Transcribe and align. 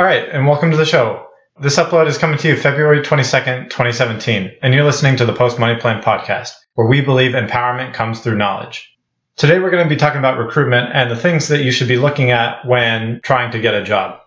All 0.00 0.06
right, 0.06 0.26
and 0.30 0.46
welcome 0.46 0.70
to 0.70 0.78
the 0.78 0.86
show. 0.86 1.26
This 1.60 1.76
upload 1.76 2.06
is 2.06 2.16
coming 2.16 2.38
to 2.38 2.48
you 2.48 2.56
February 2.56 3.02
22nd, 3.02 3.64
2017, 3.64 4.50
and 4.62 4.72
you're 4.72 4.82
listening 4.82 5.14
to 5.18 5.26
the 5.26 5.34
Post 5.34 5.58
Money 5.58 5.78
Plan 5.78 6.02
podcast, 6.02 6.52
where 6.72 6.86
we 6.86 7.02
believe 7.02 7.32
empowerment 7.32 7.92
comes 7.92 8.20
through 8.20 8.38
knowledge. 8.38 8.90
Today, 9.36 9.58
we're 9.58 9.70
going 9.70 9.86
to 9.86 9.94
be 9.94 10.00
talking 10.00 10.18
about 10.18 10.38
recruitment 10.38 10.90
and 10.94 11.10
the 11.10 11.16
things 11.16 11.48
that 11.48 11.62
you 11.62 11.70
should 11.70 11.86
be 11.86 11.98
looking 11.98 12.30
at 12.30 12.66
when 12.66 13.20
trying 13.22 13.52
to 13.52 13.60
get 13.60 13.74
a 13.74 13.84
job. 13.84 14.18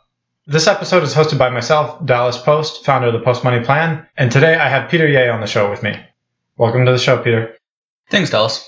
This 0.46 0.68
episode 0.68 1.02
is 1.02 1.16
hosted 1.16 1.40
by 1.40 1.50
myself, 1.50 2.06
Dallas 2.06 2.38
Post, 2.38 2.86
founder 2.86 3.08
of 3.08 3.14
the 3.14 3.22
Post 3.22 3.44
Money 3.44 3.66
Plan, 3.66 4.06
and 4.16 4.32
today 4.32 4.54
I 4.54 4.70
have 4.70 4.92
Peter 4.92 5.08
Ye 5.08 5.28
on 5.28 5.42
the 5.42 5.48
show 5.48 5.72
with 5.72 5.82
me. 5.82 6.00
Welcome 6.56 6.86
to 6.86 6.92
the 6.92 7.00
show, 7.00 7.18
Peter. 7.18 7.58
Thanks, 8.12 8.30
Dallas. 8.30 8.64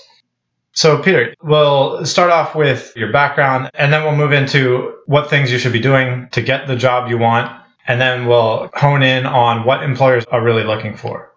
So, 0.76 1.02
Peter, 1.02 1.34
we'll 1.42 2.04
start 2.04 2.30
off 2.30 2.54
with 2.54 2.92
your 2.96 3.10
background 3.10 3.70
and 3.72 3.90
then 3.90 4.04
we'll 4.04 4.14
move 4.14 4.32
into 4.32 4.94
what 5.06 5.30
things 5.30 5.50
you 5.50 5.56
should 5.58 5.72
be 5.72 5.80
doing 5.80 6.28
to 6.32 6.42
get 6.42 6.66
the 6.66 6.76
job 6.76 7.08
you 7.08 7.16
want. 7.16 7.50
And 7.88 7.98
then 7.98 8.26
we'll 8.26 8.68
hone 8.74 9.02
in 9.02 9.24
on 9.24 9.64
what 9.64 9.82
employers 9.82 10.26
are 10.26 10.42
really 10.42 10.64
looking 10.64 10.94
for. 10.94 11.32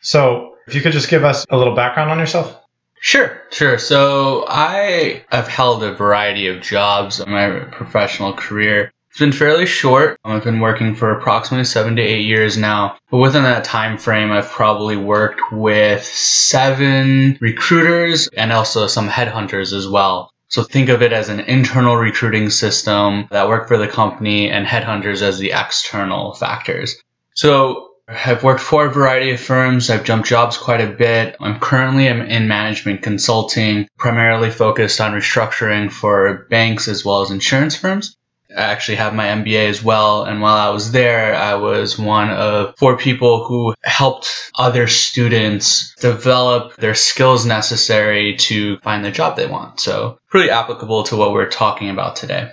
So, 0.00 0.56
if 0.66 0.74
you 0.74 0.82
could 0.82 0.92
just 0.92 1.08
give 1.08 1.24
us 1.24 1.46
a 1.48 1.56
little 1.56 1.74
background 1.74 2.10
on 2.10 2.18
yourself. 2.18 2.60
Sure, 3.00 3.40
sure. 3.50 3.78
So, 3.78 4.44
I 4.48 5.24
have 5.30 5.48
held 5.48 5.82
a 5.82 5.94
variety 5.94 6.48
of 6.48 6.60
jobs 6.60 7.20
in 7.20 7.30
my 7.30 7.60
professional 7.60 8.34
career. 8.34 8.92
It's 9.14 9.20
been 9.20 9.30
fairly 9.30 9.64
short. 9.64 10.18
I've 10.24 10.42
been 10.42 10.58
working 10.58 10.96
for 10.96 11.12
approximately 11.12 11.66
seven 11.66 11.94
to 11.94 12.02
eight 12.02 12.24
years 12.24 12.56
now. 12.56 12.96
But 13.12 13.18
within 13.18 13.44
that 13.44 13.62
time 13.62 13.96
frame, 13.96 14.32
I've 14.32 14.50
probably 14.50 14.96
worked 14.96 15.40
with 15.52 16.02
seven 16.02 17.38
recruiters 17.40 18.26
and 18.36 18.50
also 18.50 18.88
some 18.88 19.08
headhunters 19.08 19.72
as 19.72 19.86
well. 19.86 20.32
So 20.48 20.64
think 20.64 20.88
of 20.88 21.00
it 21.00 21.12
as 21.12 21.28
an 21.28 21.38
internal 21.38 21.96
recruiting 21.96 22.50
system 22.50 23.28
that 23.30 23.46
worked 23.46 23.68
for 23.68 23.78
the 23.78 23.86
company 23.86 24.50
and 24.50 24.66
headhunters 24.66 25.22
as 25.22 25.38
the 25.38 25.52
external 25.52 26.34
factors. 26.34 27.00
So 27.36 27.90
I've 28.08 28.42
worked 28.42 28.62
for 28.62 28.86
a 28.86 28.90
variety 28.90 29.30
of 29.30 29.38
firms. 29.38 29.90
I've 29.90 30.02
jumped 30.02 30.26
jobs 30.26 30.58
quite 30.58 30.80
a 30.80 30.92
bit. 30.92 31.36
I'm 31.38 31.60
currently 31.60 32.08
in 32.08 32.48
management 32.48 33.02
consulting, 33.02 33.86
primarily 33.96 34.50
focused 34.50 35.00
on 35.00 35.12
restructuring 35.12 35.92
for 35.92 36.48
banks 36.50 36.88
as 36.88 37.04
well 37.04 37.22
as 37.22 37.30
insurance 37.30 37.76
firms. 37.76 38.16
I 38.56 38.62
actually 38.62 38.96
have 38.96 39.14
my 39.14 39.26
MBA 39.26 39.68
as 39.68 39.82
well. 39.82 40.24
And 40.24 40.40
while 40.40 40.56
I 40.56 40.70
was 40.70 40.92
there, 40.92 41.34
I 41.34 41.54
was 41.54 41.98
one 41.98 42.30
of 42.30 42.76
four 42.78 42.96
people 42.96 43.44
who 43.44 43.74
helped 43.82 44.50
other 44.54 44.86
students 44.86 45.94
develop 45.96 46.76
their 46.76 46.94
skills 46.94 47.46
necessary 47.46 48.36
to 48.36 48.78
find 48.78 49.04
the 49.04 49.10
job 49.10 49.36
they 49.36 49.46
want. 49.46 49.80
So 49.80 50.18
pretty 50.28 50.50
applicable 50.50 51.04
to 51.04 51.16
what 51.16 51.32
we're 51.32 51.50
talking 51.50 51.90
about 51.90 52.16
today. 52.16 52.50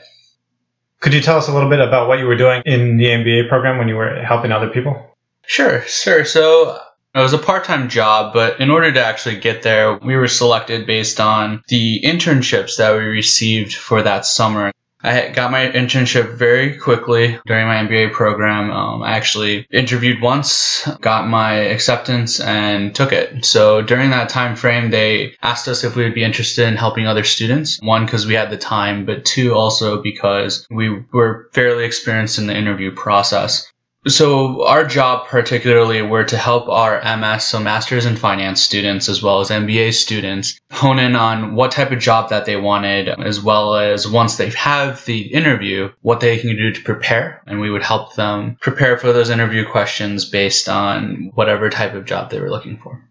Could 0.99 1.13
you 1.13 1.22
tell 1.22 1.38
us 1.38 1.47
a 1.47 1.53
little 1.53 1.69
bit 1.69 1.79
about 1.79 2.07
what 2.07 2.19
you 2.19 2.25
were 2.25 2.38
doing 2.38 2.61
in 2.66 2.97
the 2.97 3.05
MBA 3.05 3.49
program 3.49 3.77
when 3.79 3.88
you 3.88 3.95
were 3.95 4.22
helping 4.22 4.52
other 4.52 4.69
people? 4.69 5.16
Sure, 5.47 5.81
sure. 5.81 6.25
So 6.25 6.79
it 7.13 7.19
was 7.19 7.33
a 7.33 7.38
part 7.38 7.66
time 7.66 7.89
job, 7.89 8.33
but 8.33 8.61
in 8.61 8.69
order 8.69 8.91
to 8.91 9.03
actually 9.03 9.38
get 9.39 9.63
there, 9.63 9.97
we 9.97 10.16
were 10.16 10.27
selected 10.27 10.85
based 10.85 11.19
on 11.19 11.63
the 11.67 11.99
internships 12.03 12.77
that 12.77 12.95
we 12.95 13.03
received 13.03 13.73
for 13.73 14.02
that 14.03 14.25
summer. 14.25 14.72
I 15.03 15.30
got 15.30 15.52
my 15.52 15.67
internship 15.67 16.35
very 16.35 16.77
quickly 16.77 17.39
during 17.45 17.66
my 17.67 17.77
MBA 17.77 18.13
program. 18.13 18.69
Um, 18.71 19.02
I 19.02 19.11
actually 19.11 19.66
interviewed 19.71 20.21
once, 20.21 20.88
got 21.02 21.27
my 21.27 21.53
acceptance, 21.53 22.39
and 22.39 22.94
took 22.94 23.11
it. 23.11 23.44
So 23.44 23.81
during 23.81 24.11
that 24.11 24.29
time 24.29 24.55
frame, 24.55 24.91
they 24.91 25.35
asked 25.41 25.67
us 25.67 25.84
if 25.84 25.95
we 25.95 26.03
would 26.03 26.13
be 26.13 26.23
interested 26.23 26.67
in 26.67 26.75
helping 26.75 27.07
other 27.07 27.23
students. 27.23 27.79
One, 27.81 28.06
because 28.06 28.28
we 28.28 28.35
had 28.35 28.51
the 28.51 28.57
time, 28.57 29.06
but 29.06 29.25
two, 29.25 29.53
also 29.56 30.01
because 30.01 30.67
we 30.69 31.03
were 31.11 31.50
fairly 31.53 31.85
experienced 31.85 32.38
in 32.38 32.47
the 32.47 32.56
interview 32.56 32.91
process. 32.91 33.72
So 34.07 34.66
our 34.66 34.84
job 34.84 35.28
particularly 35.28 36.01
were 36.01 36.23
to 36.23 36.38
help 36.38 36.67
our 36.69 37.00
MS, 37.17 37.44
so 37.44 37.59
masters 37.59 38.07
in 38.07 38.16
finance 38.16 38.59
students 38.59 39.07
as 39.07 39.22
well 39.22 39.41
as 39.41 39.51
MBA 39.51 39.94
students 39.94 40.59
hone 40.72 40.97
in 40.97 41.16
on 41.16 41.53
what 41.53 41.72
type 41.72 41.91
of 41.91 42.00
job 42.00 42.31
that 42.31 42.45
they 42.45 42.56
wanted, 42.56 43.09
as 43.09 43.40
well 43.40 43.75
as 43.75 44.07
once 44.07 44.38
they 44.38 44.50
have 44.50 45.06
the 45.06 45.31
interview, 45.31 45.91
what 46.01 46.19
they 46.19 46.40
can 46.40 46.56
do 46.56 46.72
to 46.72 46.81
prepare. 46.81 47.44
And 47.45 47.61
we 47.61 47.69
would 47.69 47.84
help 47.84 48.16
them 48.16 48.57
prepare 48.59 48.97
for 48.97 49.13
those 49.13 49.29
interview 49.29 49.69
questions 49.69 50.25
based 50.25 50.67
on 50.67 51.29
whatever 51.35 51.69
type 51.69 51.94
of 51.94 52.06
job 52.06 52.31
they 52.31 52.40
were 52.40 52.50
looking 52.50 52.79
for. 52.79 53.07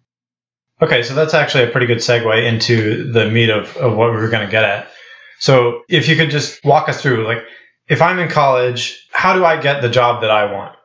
Okay, 0.82 1.04
so 1.04 1.14
that's 1.14 1.34
actually 1.34 1.64
a 1.64 1.70
pretty 1.70 1.86
good 1.86 1.98
segue 1.98 2.44
into 2.44 3.12
the 3.12 3.30
meat 3.30 3.50
of, 3.50 3.76
of 3.76 3.96
what 3.96 4.10
we 4.10 4.16
were 4.16 4.30
going 4.30 4.44
to 4.44 4.50
get 4.50 4.64
at. 4.64 4.90
So 5.38 5.82
if 5.88 6.08
you 6.08 6.16
could 6.16 6.30
just 6.30 6.64
walk 6.64 6.88
us 6.88 7.00
through, 7.00 7.26
like, 7.26 7.44
if 7.86 8.02
I'm 8.02 8.18
in 8.18 8.28
college, 8.28 9.06
how 9.12 9.34
do 9.34 9.44
I 9.44 9.60
get 9.60 9.82
the 9.82 9.88
job 9.88 10.22
that 10.22 10.30
I 10.32 10.52
want? 10.52 10.76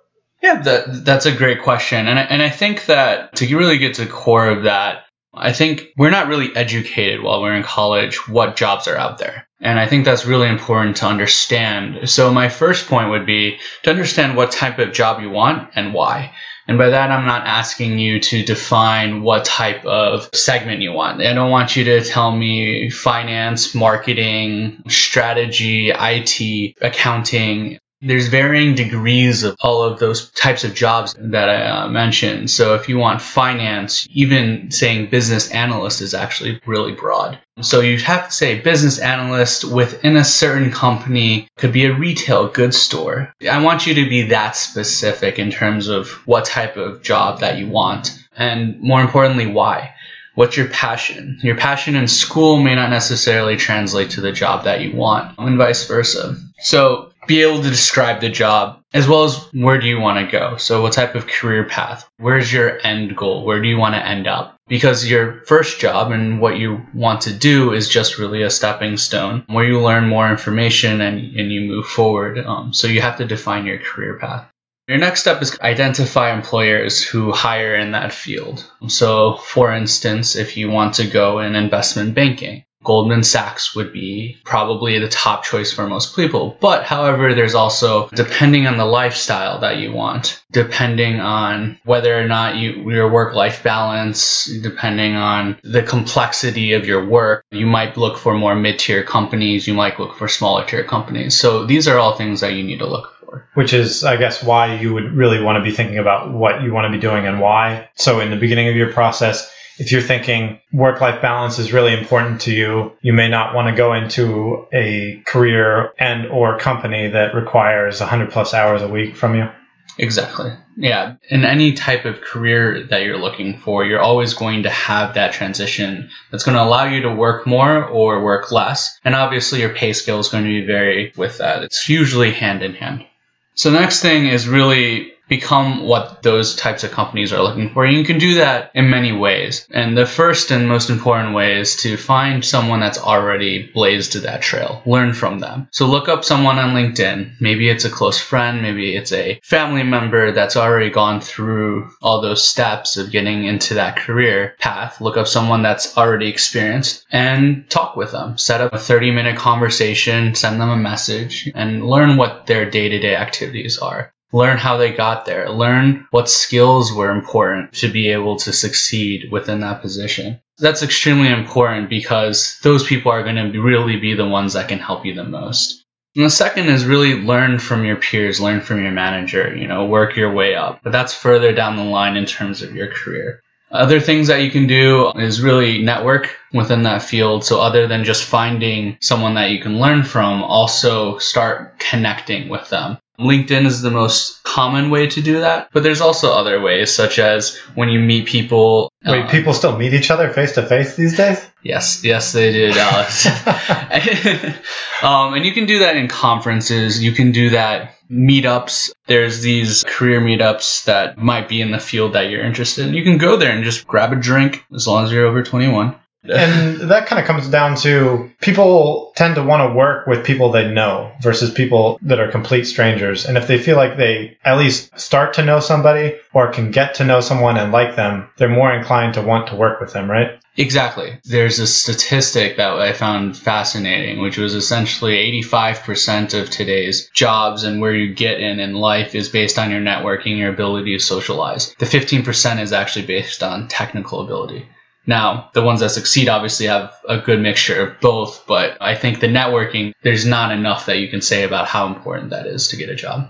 Yeah, 0.45 0.61
that, 0.61 1.03
that's 1.03 1.25
a 1.25 1.31
great 1.31 1.63
question. 1.63 2.07
And 2.07 2.19
I, 2.19 2.21
and 2.21 2.39
I 2.39 2.49
think 2.49 2.85
that 2.85 3.35
to 3.37 3.57
really 3.57 3.79
get 3.79 3.95
to 3.95 4.05
the 4.05 4.11
core 4.11 4.47
of 4.47 4.65
that, 4.65 5.05
I 5.33 5.53
think 5.53 5.87
we're 5.97 6.11
not 6.11 6.27
really 6.27 6.55
educated 6.55 7.23
while 7.23 7.41
we're 7.41 7.55
in 7.55 7.63
college 7.63 8.27
what 8.29 8.55
jobs 8.55 8.87
are 8.87 8.95
out 8.95 9.17
there. 9.17 9.47
And 9.59 9.79
I 9.79 9.87
think 9.87 10.05
that's 10.05 10.27
really 10.27 10.47
important 10.47 10.97
to 10.97 11.07
understand. 11.07 12.07
So 12.07 12.31
my 12.31 12.49
first 12.49 12.87
point 12.87 13.09
would 13.09 13.25
be 13.25 13.57
to 13.81 13.89
understand 13.89 14.37
what 14.37 14.51
type 14.51 14.77
of 14.77 14.93
job 14.93 15.19
you 15.19 15.31
want 15.31 15.71
and 15.73 15.95
why. 15.95 16.35
And 16.67 16.77
by 16.77 16.89
that, 16.89 17.09
I'm 17.09 17.25
not 17.25 17.47
asking 17.47 17.97
you 17.97 18.19
to 18.19 18.43
define 18.43 19.23
what 19.23 19.45
type 19.45 19.83
of 19.83 20.29
segment 20.35 20.81
you 20.81 20.93
want. 20.93 21.21
I 21.21 21.33
don't 21.33 21.49
want 21.49 21.75
you 21.75 21.85
to 21.85 22.03
tell 22.03 22.31
me 22.31 22.91
finance, 22.91 23.73
marketing, 23.73 24.83
strategy, 24.89 25.89
IT, 25.89 26.75
accounting 26.81 27.79
there's 28.01 28.27
varying 28.27 28.75
degrees 28.75 29.43
of 29.43 29.55
all 29.61 29.83
of 29.83 29.99
those 29.99 30.29
types 30.31 30.63
of 30.63 30.73
jobs 30.73 31.15
that 31.17 31.49
I 31.49 31.65
uh, 31.65 31.87
mentioned. 31.87 32.51
So 32.51 32.75
if 32.75 32.89
you 32.89 32.97
want 32.97 33.21
finance, 33.21 34.07
even 34.11 34.69
saying 34.71 35.09
business 35.09 35.49
analyst 35.51 36.01
is 36.01 36.13
actually 36.13 36.61
really 36.65 36.93
broad. 36.93 37.39
So 37.61 37.79
you 37.79 37.97
have 37.99 38.27
to 38.27 38.31
say 38.31 38.59
business 38.59 38.99
analyst 38.99 39.63
within 39.63 40.17
a 40.17 40.25
certain 40.25 40.71
company 40.71 41.47
could 41.57 41.71
be 41.71 41.85
a 41.85 41.93
retail 41.93 42.49
goods 42.49 42.77
store. 42.77 43.33
I 43.49 43.63
want 43.63 43.87
you 43.87 43.93
to 43.95 44.09
be 44.09 44.23
that 44.23 44.55
specific 44.55 45.39
in 45.39 45.51
terms 45.51 45.87
of 45.87 46.09
what 46.27 46.45
type 46.45 46.75
of 46.77 47.01
job 47.01 47.39
that 47.39 47.57
you 47.57 47.69
want 47.69 48.19
and 48.35 48.79
more 48.81 49.01
importantly 49.01 49.47
why. 49.47 49.93
What's 50.35 50.57
your 50.57 50.67
passion? 50.67 51.39
Your 51.41 51.55
passion 51.55 51.95
in 51.95 52.09
school 52.09 52.61
may 52.61 52.75
not 52.75 52.89
necessarily 52.89 53.55
translate 53.55 54.11
to 54.11 54.21
the 54.21 54.33
job 54.33 54.65
that 54.65 54.81
you 54.81 54.93
want, 54.93 55.33
and 55.37 55.57
vice 55.57 55.87
versa. 55.87 56.35
So 56.59 57.13
be 57.27 57.41
able 57.41 57.61
to 57.61 57.69
describe 57.69 58.21
the 58.21 58.29
job 58.29 58.81
as 58.93 59.07
well 59.07 59.25
as 59.25 59.37
where 59.53 59.79
do 59.79 59.87
you 59.87 59.99
want 59.99 60.25
to 60.25 60.31
go. 60.31 60.57
So 60.57 60.81
what 60.81 60.93
type 60.93 61.15
of 61.15 61.27
career 61.27 61.65
path? 61.65 62.07
Where's 62.17 62.51
your 62.51 62.79
end 62.85 63.15
goal? 63.17 63.45
Where 63.45 63.61
do 63.61 63.67
you 63.67 63.77
want 63.77 63.95
to 63.95 64.05
end 64.05 64.27
up? 64.27 64.55
Because 64.67 65.09
your 65.09 65.41
first 65.45 65.79
job 65.79 66.11
and 66.11 66.39
what 66.39 66.57
you 66.57 66.81
want 66.93 67.21
to 67.21 67.33
do 67.33 67.73
is 67.73 67.89
just 67.89 68.17
really 68.17 68.41
a 68.41 68.49
stepping 68.49 68.97
stone 68.97 69.43
where 69.47 69.65
you 69.65 69.81
learn 69.81 70.07
more 70.07 70.29
information 70.29 71.01
and, 71.01 71.35
and 71.35 71.51
you 71.51 71.61
move 71.61 71.85
forward. 71.85 72.39
Um, 72.39 72.73
so 72.73 72.87
you 72.87 73.01
have 73.01 73.17
to 73.17 73.25
define 73.25 73.65
your 73.65 73.79
career 73.79 74.17
path. 74.17 74.49
Your 74.87 74.99
next 74.99 75.21
step 75.21 75.41
is 75.41 75.59
identify 75.61 76.31
employers 76.31 77.03
who 77.03 77.31
hire 77.31 77.75
in 77.75 77.91
that 77.91 78.13
field. 78.13 78.69
So, 78.87 79.37
for 79.37 79.73
instance, 79.73 80.35
if 80.35 80.57
you 80.57 80.69
want 80.69 80.95
to 80.95 81.07
go 81.07 81.39
in 81.39 81.55
investment 81.55 82.13
banking, 82.13 82.63
Goldman 82.85 83.23
Sachs 83.23 83.75
would 83.75 83.91
be 83.91 84.37
probably 84.45 84.99
the 84.99 85.09
top 85.09 85.43
choice 85.43 85.73
for 85.73 85.87
most 85.87 86.15
people. 86.15 86.57
But 86.61 86.83
however, 86.83 87.33
there's 87.33 87.55
also 87.55 88.07
depending 88.09 88.67
on 88.67 88.77
the 88.77 88.85
lifestyle 88.85 89.59
that 89.61 89.77
you 89.77 89.91
want, 89.91 90.43
depending 90.51 91.19
on 91.19 91.79
whether 91.83 92.17
or 92.17 92.27
not 92.27 92.55
you 92.55 92.89
your 92.91 93.11
work 93.11 93.35
life 93.35 93.63
balance, 93.63 94.45
depending 94.61 95.15
on 95.15 95.57
the 95.63 95.81
complexity 95.81 96.73
of 96.73 96.85
your 96.85 97.05
work, 97.05 97.43
you 97.51 97.65
might 97.65 97.97
look 97.97 98.17
for 98.17 98.33
more 98.35 98.55
mid 98.55 98.79
tier 98.79 99.03
companies, 99.03 99.67
you 99.67 99.73
might 99.73 99.99
look 99.99 100.15
for 100.15 100.27
smaller 100.27 100.65
tier 100.65 100.83
companies. 100.83 101.37
So 101.37 101.65
these 101.65 101.87
are 101.87 101.97
all 101.97 102.15
things 102.15 102.41
that 102.41 102.53
you 102.53 102.63
need 102.63 102.79
to 102.79 102.87
look 102.87 103.15
for. 103.19 103.49
Which 103.55 103.73
is, 103.73 104.03
I 104.03 104.17
guess, 104.17 104.43
why 104.43 104.75
you 104.75 104.93
would 104.93 105.11
really 105.11 105.41
want 105.41 105.57
to 105.57 105.63
be 105.63 105.75
thinking 105.75 105.97
about 105.97 106.31
what 106.31 106.61
you 106.61 106.71
want 106.71 106.85
to 106.85 106.91
be 106.91 107.01
doing 107.01 107.25
and 107.25 107.39
why. 107.39 107.89
So 107.95 108.19
in 108.19 108.29
the 108.29 108.37
beginning 108.37 108.67
of 108.67 108.75
your 108.75 108.93
process, 108.93 109.51
if 109.77 109.91
you're 109.91 110.01
thinking 110.01 110.59
work 110.71 111.01
life 111.01 111.21
balance 111.21 111.59
is 111.59 111.73
really 111.73 111.93
important 111.93 112.41
to 112.41 112.53
you, 112.53 112.93
you 113.01 113.13
may 113.13 113.27
not 113.27 113.53
want 113.53 113.67
to 113.67 113.75
go 113.75 113.93
into 113.93 114.67
a 114.73 115.21
career 115.25 115.91
and 115.99 116.27
or 116.27 116.57
company 116.57 117.09
that 117.09 117.35
requires 117.35 117.99
100 117.99 118.31
plus 118.31 118.53
hours 118.53 118.81
a 118.81 118.87
week 118.87 119.15
from 119.15 119.35
you. 119.35 119.49
Exactly. 119.97 120.51
Yeah. 120.77 121.15
In 121.29 121.45
any 121.45 121.73
type 121.73 122.05
of 122.05 122.21
career 122.21 122.83
that 122.87 123.03
you're 123.03 123.17
looking 123.17 123.59
for, 123.59 123.85
you're 123.85 124.01
always 124.01 124.33
going 124.33 124.63
to 124.63 124.69
have 124.69 125.13
that 125.13 125.33
transition 125.33 126.09
that's 126.31 126.43
going 126.43 126.57
to 126.57 126.63
allow 126.63 126.85
you 126.85 127.03
to 127.03 127.13
work 127.13 127.47
more 127.47 127.85
or 127.85 128.23
work 128.23 128.51
less. 128.51 128.99
And 129.05 129.15
obviously, 129.15 129.61
your 129.61 129.73
pay 129.73 129.93
scale 129.93 130.19
is 130.19 130.27
going 130.27 130.43
to 130.43 130.49
be 130.49 130.65
very 130.65 131.13
with 131.15 131.37
that. 131.37 131.63
It's 131.63 131.87
usually 131.87 132.31
hand 132.31 132.61
in 132.61 132.73
hand. 132.73 133.05
So 133.53 133.71
the 133.71 133.79
next 133.79 134.01
thing 134.01 134.27
is 134.27 134.49
really 134.49 135.13
become 135.27 135.83
what 135.83 136.23
those 136.23 136.55
types 136.55 136.83
of 136.83 136.91
companies 136.91 137.33
are 137.33 137.41
looking 137.41 137.69
for. 137.69 137.85
You 137.85 138.03
can 138.03 138.17
do 138.17 138.35
that 138.35 138.71
in 138.73 138.89
many 138.89 139.11
ways. 139.11 139.67
And 139.71 139.97
the 139.97 140.05
first 140.05 140.51
and 140.51 140.67
most 140.67 140.89
important 140.89 141.33
way 141.33 141.59
is 141.59 141.77
to 141.77 141.97
find 141.97 142.43
someone 142.43 142.79
that's 142.79 142.97
already 142.99 143.71
blazed 143.73 144.15
that 144.15 144.41
trail. 144.41 144.81
Learn 144.85 145.13
from 145.13 145.39
them. 145.39 145.67
So 145.71 145.87
look 145.87 146.07
up 146.07 146.23
someone 146.23 146.59
on 146.59 146.75
LinkedIn. 146.75 147.35
Maybe 147.39 147.69
it's 147.69 147.85
a 147.85 147.89
close 147.89 148.19
friend, 148.19 148.61
maybe 148.61 148.95
it's 148.95 149.11
a 149.11 149.39
family 149.43 149.83
member 149.83 150.31
that's 150.31 150.55
already 150.55 150.89
gone 150.89 151.21
through 151.21 151.89
all 152.01 152.21
those 152.21 152.43
steps 152.43 152.97
of 152.97 153.11
getting 153.11 153.45
into 153.45 153.75
that 153.75 153.97
career 153.97 154.55
path. 154.59 155.01
Look 155.01 155.17
up 155.17 155.27
someone 155.27 155.63
that's 155.63 155.97
already 155.97 156.27
experienced 156.27 157.05
and 157.11 157.69
talk 157.69 157.95
with 157.95 158.11
them. 158.11 158.37
Set 158.37 158.61
up 158.61 158.73
a 158.73 158.79
30 158.79 159.11
minute 159.11 159.37
conversation, 159.37 160.35
send 160.35 160.61
them 160.61 160.69
a 160.69 160.77
message, 160.77 161.51
and 161.55 161.85
learn 161.85 162.17
what 162.17 162.45
their 162.45 162.69
day 162.69 162.89
to 162.89 162.99
day 162.99 163.15
activities 163.15 163.77
are 163.77 164.13
learn 164.35 164.57
how 164.57 164.75
they 164.75 164.91
got 164.91 165.25
there, 165.25 165.49
learn 165.49 166.05
what 166.11 166.29
skills 166.29 166.91
were 166.91 167.09
important 167.09 167.71
to 167.71 167.87
be 167.87 168.09
able 168.09 168.35
to 168.35 168.51
succeed 168.51 169.31
within 169.31 169.61
that 169.61 169.81
position. 169.81 170.41
That's 170.57 170.83
extremely 170.83 171.29
important 171.29 171.89
because 171.89 172.59
those 172.61 172.85
people 172.85 173.13
are 173.13 173.23
going 173.23 173.37
to 173.37 173.61
really 173.61 173.97
be 173.97 174.13
the 174.13 174.27
ones 174.27 174.53
that 174.53 174.67
can 174.67 174.79
help 174.79 175.05
you 175.05 175.15
the 175.15 175.23
most. 175.23 175.85
And 176.17 176.25
the 176.25 176.29
second 176.29 176.67
is 176.67 176.85
really 176.85 177.15
learn 177.15 177.59
from 177.59 177.85
your 177.85 177.95
peers, 177.95 178.41
learn 178.41 178.59
from 178.59 178.83
your 178.83 178.91
manager, 178.91 179.55
you 179.55 179.67
know, 179.67 179.85
work 179.85 180.17
your 180.17 180.33
way 180.33 180.53
up. 180.53 180.81
But 180.83 180.91
that's 180.91 181.13
further 181.13 181.53
down 181.53 181.77
the 181.77 181.83
line 181.83 182.17
in 182.17 182.25
terms 182.25 182.61
of 182.61 182.75
your 182.75 182.91
career. 182.91 183.41
Other 183.71 184.01
things 184.01 184.27
that 184.27 184.41
you 184.41 184.51
can 184.51 184.67
do 184.67 185.11
is 185.11 185.41
really 185.41 185.81
network 185.81 186.29
within 186.53 186.83
that 186.83 187.03
field. 187.03 187.45
So 187.45 187.61
other 187.61 187.87
than 187.87 188.03
just 188.03 188.23
finding 188.23 188.97
someone 189.01 189.35
that 189.35 189.51
you 189.51 189.61
can 189.61 189.79
learn 189.79 190.03
from, 190.03 190.43
also 190.43 191.17
start 191.19 191.79
connecting 191.79 192.49
with 192.49 192.69
them. 192.69 192.97
LinkedIn 193.19 193.65
is 193.65 193.81
the 193.81 193.91
most 193.91 194.43
common 194.43 194.89
way 194.89 195.07
to 195.07 195.21
do 195.21 195.39
that, 195.41 195.69
but 195.71 195.83
there's 195.83 196.01
also 196.01 196.31
other 196.31 196.61
ways, 196.61 196.93
such 196.93 197.19
as 197.19 197.57
when 197.75 197.89
you 197.89 197.99
meet 197.99 198.27
people. 198.27 198.91
Wait, 199.05 199.21
um, 199.21 199.27
people 199.29 199.53
still 199.53 199.77
meet 199.77 199.93
each 199.93 200.11
other 200.11 200.29
face 200.29 200.53
to 200.53 200.63
face 200.63 200.95
these 200.95 201.15
days? 201.15 201.45
Yes, 201.63 202.03
yes, 202.03 202.31
they 202.31 202.51
do, 202.51 202.71
Alex. 202.75 203.25
um, 205.03 205.33
and 205.33 205.45
you 205.45 205.53
can 205.53 205.65
do 205.65 205.79
that 205.79 205.95
in 205.95 206.07
conferences. 206.07 207.03
You 207.03 207.11
can 207.11 207.31
do 207.31 207.51
that 207.51 207.95
meetups. 208.09 208.91
There's 209.07 209.41
these 209.41 209.83
career 209.85 210.21
meetups 210.21 210.85
that 210.85 211.17
might 211.17 211.49
be 211.49 211.61
in 211.61 211.71
the 211.71 211.79
field 211.79 212.13
that 212.13 212.29
you're 212.29 212.45
interested 212.45 212.87
in. 212.87 212.93
You 212.93 213.03
can 213.03 213.17
go 213.17 213.37
there 213.37 213.51
and 213.51 213.63
just 213.63 213.87
grab 213.87 214.13
a 214.13 214.15
drink 214.15 214.63
as 214.73 214.87
long 214.87 215.05
as 215.05 215.11
you're 215.11 215.25
over 215.25 215.43
21 215.43 215.95
and 216.29 216.89
that 216.89 217.07
kind 217.07 217.19
of 217.19 217.25
comes 217.25 217.47
down 217.49 217.75
to 217.77 218.31
people 218.41 219.13
tend 219.15 219.35
to 219.35 219.43
want 219.43 219.69
to 219.69 219.75
work 219.75 220.07
with 220.07 220.25
people 220.25 220.51
they 220.51 220.71
know 220.71 221.11
versus 221.21 221.51
people 221.51 221.99
that 222.01 222.19
are 222.19 222.31
complete 222.31 222.65
strangers. 222.65 223.25
And 223.25 223.37
if 223.37 223.47
they 223.47 223.57
feel 223.57 223.77
like 223.77 223.97
they 223.97 224.37
at 224.43 224.57
least 224.57 224.97
start 224.99 225.33
to 225.35 225.45
know 225.45 225.59
somebody 225.59 226.15
or 226.33 226.51
can 226.51 226.71
get 226.71 226.95
to 226.95 227.05
know 227.05 227.21
someone 227.21 227.57
and 227.57 227.71
like 227.71 227.95
them, 227.95 228.29
they're 228.37 228.49
more 228.49 228.73
inclined 228.73 229.13
to 229.15 229.21
want 229.21 229.47
to 229.47 229.55
work 229.55 229.79
with 229.79 229.93
them, 229.93 230.09
right? 230.09 230.39
Exactly. 230.57 231.19
There's 231.25 231.59
a 231.59 231.67
statistic 231.67 232.57
that 232.57 232.79
I 232.79 232.93
found 232.93 233.37
fascinating, 233.37 234.21
which 234.21 234.37
was 234.37 234.55
essentially 234.55 235.15
85% 235.43 236.39
of 236.39 236.49
today's 236.49 237.09
jobs 237.13 237.63
and 237.63 237.81
where 237.81 237.93
you 237.93 238.13
get 238.13 238.39
in 238.39 238.59
in 238.59 238.73
life 238.73 239.15
is 239.15 239.27
based 239.27 239.59
on 239.59 239.69
your 239.69 239.81
networking, 239.81 240.37
your 240.37 240.53
ability 240.53 240.97
to 240.97 241.03
socialize. 241.03 241.73
The 241.75 241.85
15% 241.85 242.61
is 242.61 242.71
actually 242.71 243.05
based 243.05 243.43
on 243.43 243.67
technical 243.67 244.21
ability. 244.21 244.65
Now, 245.07 245.49
the 245.53 245.61
ones 245.63 245.81
that 245.81 245.89
succeed 245.89 246.29
obviously 246.29 246.67
have 246.67 246.93
a 247.07 247.19
good 247.19 247.39
mixture 247.39 247.81
of 247.81 247.99
both, 248.01 248.45
but 248.47 248.77
I 248.81 248.95
think 248.95 249.19
the 249.19 249.27
networking, 249.27 249.93
there's 250.03 250.25
not 250.25 250.51
enough 250.51 250.87
that 250.87 250.97
you 250.97 251.09
can 251.09 251.21
say 251.21 251.43
about 251.43 251.67
how 251.67 251.87
important 251.87 252.31
that 252.31 252.47
is 252.47 252.69
to 252.69 252.77
get 252.77 252.89
a 252.89 252.95
job. 252.95 253.29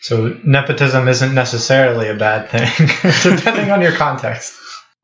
So, 0.00 0.38
nepotism 0.44 1.08
isn't 1.08 1.34
necessarily 1.34 2.08
a 2.08 2.14
bad 2.14 2.50
thing, 2.50 2.88
depending 3.36 3.70
on 3.70 3.80
your 3.80 3.92
context. 3.92 4.54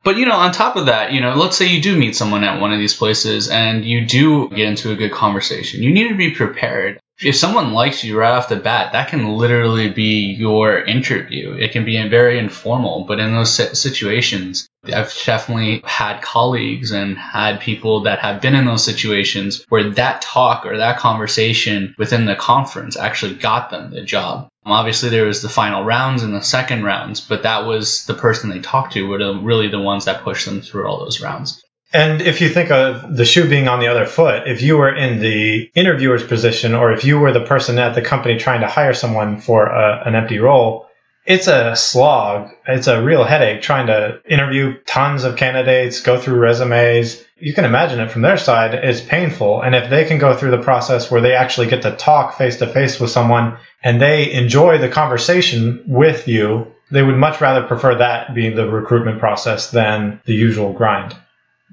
But, 0.03 0.17
you 0.17 0.25
know, 0.25 0.35
on 0.35 0.51
top 0.51 0.75
of 0.75 0.85
that, 0.87 1.13
you 1.13 1.21
know, 1.21 1.33
let's 1.35 1.57
say 1.57 1.65
you 1.65 1.81
do 1.81 1.97
meet 1.97 2.15
someone 2.15 2.43
at 2.43 2.59
one 2.59 2.73
of 2.73 2.79
these 2.79 2.93
places 2.93 3.49
and 3.49 3.85
you 3.85 4.05
do 4.05 4.49
get 4.49 4.67
into 4.67 4.91
a 4.91 4.95
good 4.95 5.11
conversation. 5.11 5.81
You 5.81 5.93
need 5.93 6.09
to 6.09 6.15
be 6.15 6.31
prepared 6.31 6.99
if 7.21 7.35
someone 7.35 7.73
likes 7.73 8.03
you 8.03 8.17
right 8.17 8.31
off 8.31 8.49
the 8.49 8.55
bat, 8.55 8.93
that 8.93 9.09
can 9.09 9.37
literally 9.37 9.89
be 9.89 10.33
your 10.33 10.83
interview. 10.83 11.53
It 11.53 11.71
can 11.71 11.85
be 11.85 12.07
very 12.09 12.39
informal, 12.39 13.05
but 13.05 13.19
in 13.19 13.33
those 13.33 13.53
situations, 13.79 14.67
I've 14.85 15.13
definitely 15.25 15.81
had 15.85 16.21
colleagues 16.21 16.91
and 16.91 17.17
had 17.17 17.61
people 17.61 18.03
that 18.03 18.19
have 18.19 18.41
been 18.41 18.55
in 18.55 18.65
those 18.65 18.83
situations 18.83 19.65
where 19.69 19.91
that 19.91 20.21
talk 20.21 20.65
or 20.65 20.77
that 20.77 20.97
conversation 20.97 21.95
within 21.97 22.25
the 22.25 22.35
conference 22.35 22.97
actually 22.97 23.35
got 23.35 23.69
them 23.69 23.91
the 23.91 24.03
job. 24.03 24.49
Um, 24.65 24.71
obviously, 24.71 25.09
there 25.09 25.25
was 25.25 25.41
the 25.41 25.49
final 25.49 25.83
rounds 25.83 26.23
and 26.23 26.33
the 26.33 26.41
second 26.41 26.83
rounds, 26.83 27.21
but 27.21 27.43
that 27.43 27.65
was 27.65 28.05
the 28.05 28.13
person 28.13 28.49
they 28.49 28.59
talked 28.59 28.93
to 28.93 29.07
were 29.07 29.39
really 29.39 29.69
the 29.69 29.79
ones 29.79 30.05
that 30.05 30.23
pushed 30.23 30.45
them 30.45 30.61
through 30.61 30.87
all 30.87 30.99
those 30.99 31.21
rounds. 31.21 31.61
And 31.93 32.21
if 32.21 32.41
you 32.41 32.49
think 32.49 32.71
of 32.71 33.15
the 33.15 33.23
shoe 33.23 33.47
being 33.47 33.67
on 33.67 33.79
the 33.79 33.87
other 33.87 34.07
foot, 34.07 34.47
if 34.47 34.63
you 34.63 34.77
were 34.77 34.93
in 34.93 35.19
the 35.19 35.69
interviewer's 35.75 36.23
position 36.23 36.73
or 36.73 36.91
if 36.91 37.05
you 37.05 37.19
were 37.19 37.31
the 37.31 37.45
person 37.45 37.77
at 37.77 37.93
the 37.93 38.01
company 38.01 38.39
trying 38.39 38.61
to 38.61 38.67
hire 38.67 38.95
someone 38.95 39.39
for 39.39 39.67
a, 39.67 40.01
an 40.07 40.15
empty 40.15 40.39
role, 40.39 40.87
it's 41.25 41.47
a 41.47 41.75
slog. 41.75 42.49
It's 42.67 42.87
a 42.87 43.01
real 43.01 43.23
headache 43.23 43.61
trying 43.61 43.87
to 43.87 44.21
interview 44.29 44.77
tons 44.85 45.23
of 45.23 45.37
candidates, 45.37 46.01
go 46.01 46.19
through 46.19 46.37
resumes. 46.37 47.23
You 47.37 47.53
can 47.53 47.65
imagine 47.65 47.99
it 47.99 48.11
from 48.11 48.21
their 48.23 48.37
side. 48.37 48.73
It's 48.73 49.01
painful. 49.01 49.61
And 49.61 49.75
if 49.75 49.89
they 49.89 50.05
can 50.05 50.17
go 50.17 50.35
through 50.35 50.51
the 50.51 50.61
process 50.61 51.09
where 51.09 51.21
they 51.21 51.33
actually 51.33 51.67
get 51.67 51.81
to 51.83 51.95
talk 51.95 52.37
face 52.37 52.57
to 52.57 52.67
face 52.67 52.99
with 52.99 53.09
someone 53.09 53.57
and 53.83 54.01
they 54.01 54.31
enjoy 54.33 54.77
the 54.77 54.89
conversation 54.89 55.83
with 55.87 56.27
you, 56.27 56.67
they 56.91 57.03
would 57.03 57.17
much 57.17 57.41
rather 57.41 57.65
prefer 57.65 57.97
that 57.97 58.35
being 58.35 58.55
the 58.55 58.69
recruitment 58.69 59.19
process 59.19 59.71
than 59.71 60.21
the 60.25 60.35
usual 60.35 60.73
grind. 60.73 61.15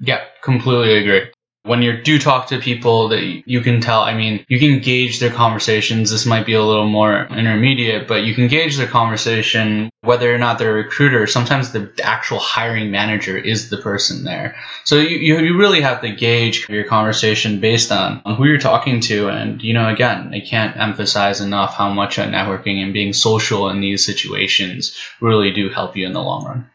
Yeah, 0.01 0.21
completely 0.41 0.97
agree. 0.97 1.29
When 1.63 1.83
you 1.83 2.01
do 2.01 2.17
talk 2.17 2.47
to 2.47 2.57
people 2.57 3.09
that 3.09 3.43
you 3.45 3.61
can 3.61 3.81
tell, 3.81 4.01
I 4.01 4.15
mean, 4.15 4.43
you 4.47 4.57
can 4.57 4.79
gauge 4.79 5.19
their 5.19 5.29
conversations. 5.29 6.09
This 6.09 6.25
might 6.25 6.47
be 6.47 6.53
a 6.53 6.63
little 6.63 6.87
more 6.87 7.27
intermediate, 7.27 8.07
but 8.07 8.23
you 8.23 8.33
can 8.33 8.47
gauge 8.47 8.77
their 8.77 8.87
conversation, 8.87 9.91
whether 10.01 10.33
or 10.33 10.39
not 10.39 10.57
they're 10.57 10.71
a 10.71 10.83
recruiter. 10.83 11.27
Sometimes 11.27 11.71
the 11.71 11.91
actual 12.01 12.39
hiring 12.39 12.89
manager 12.89 13.37
is 13.37 13.69
the 13.69 13.77
person 13.77 14.23
there. 14.23 14.55
So 14.85 14.97
you, 14.97 15.37
you 15.37 15.55
really 15.55 15.81
have 15.81 16.01
to 16.01 16.09
gauge 16.09 16.67
your 16.67 16.85
conversation 16.85 17.59
based 17.59 17.91
on 17.91 18.21
who 18.37 18.45
you're 18.45 18.57
talking 18.57 18.99
to. 19.01 19.29
And, 19.29 19.61
you 19.61 19.75
know, 19.75 19.87
again, 19.87 20.33
I 20.33 20.39
can't 20.39 20.75
emphasize 20.75 21.41
enough 21.41 21.75
how 21.75 21.93
much 21.93 22.17
networking 22.17 22.81
and 22.81 22.91
being 22.91 23.13
social 23.13 23.69
in 23.69 23.81
these 23.81 24.03
situations 24.03 24.97
really 25.19 25.51
do 25.51 25.69
help 25.69 25.95
you 25.95 26.07
in 26.07 26.13
the 26.13 26.23
long 26.23 26.43
run. 26.43 26.69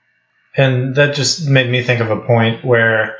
And 0.57 0.95
that 0.95 1.17
just 1.17 1.47
made 1.47 1.69
me 1.69 1.83
think 1.83 2.01
of 2.01 2.11
a 2.11 2.21
point 2.21 2.65
where 2.65 3.17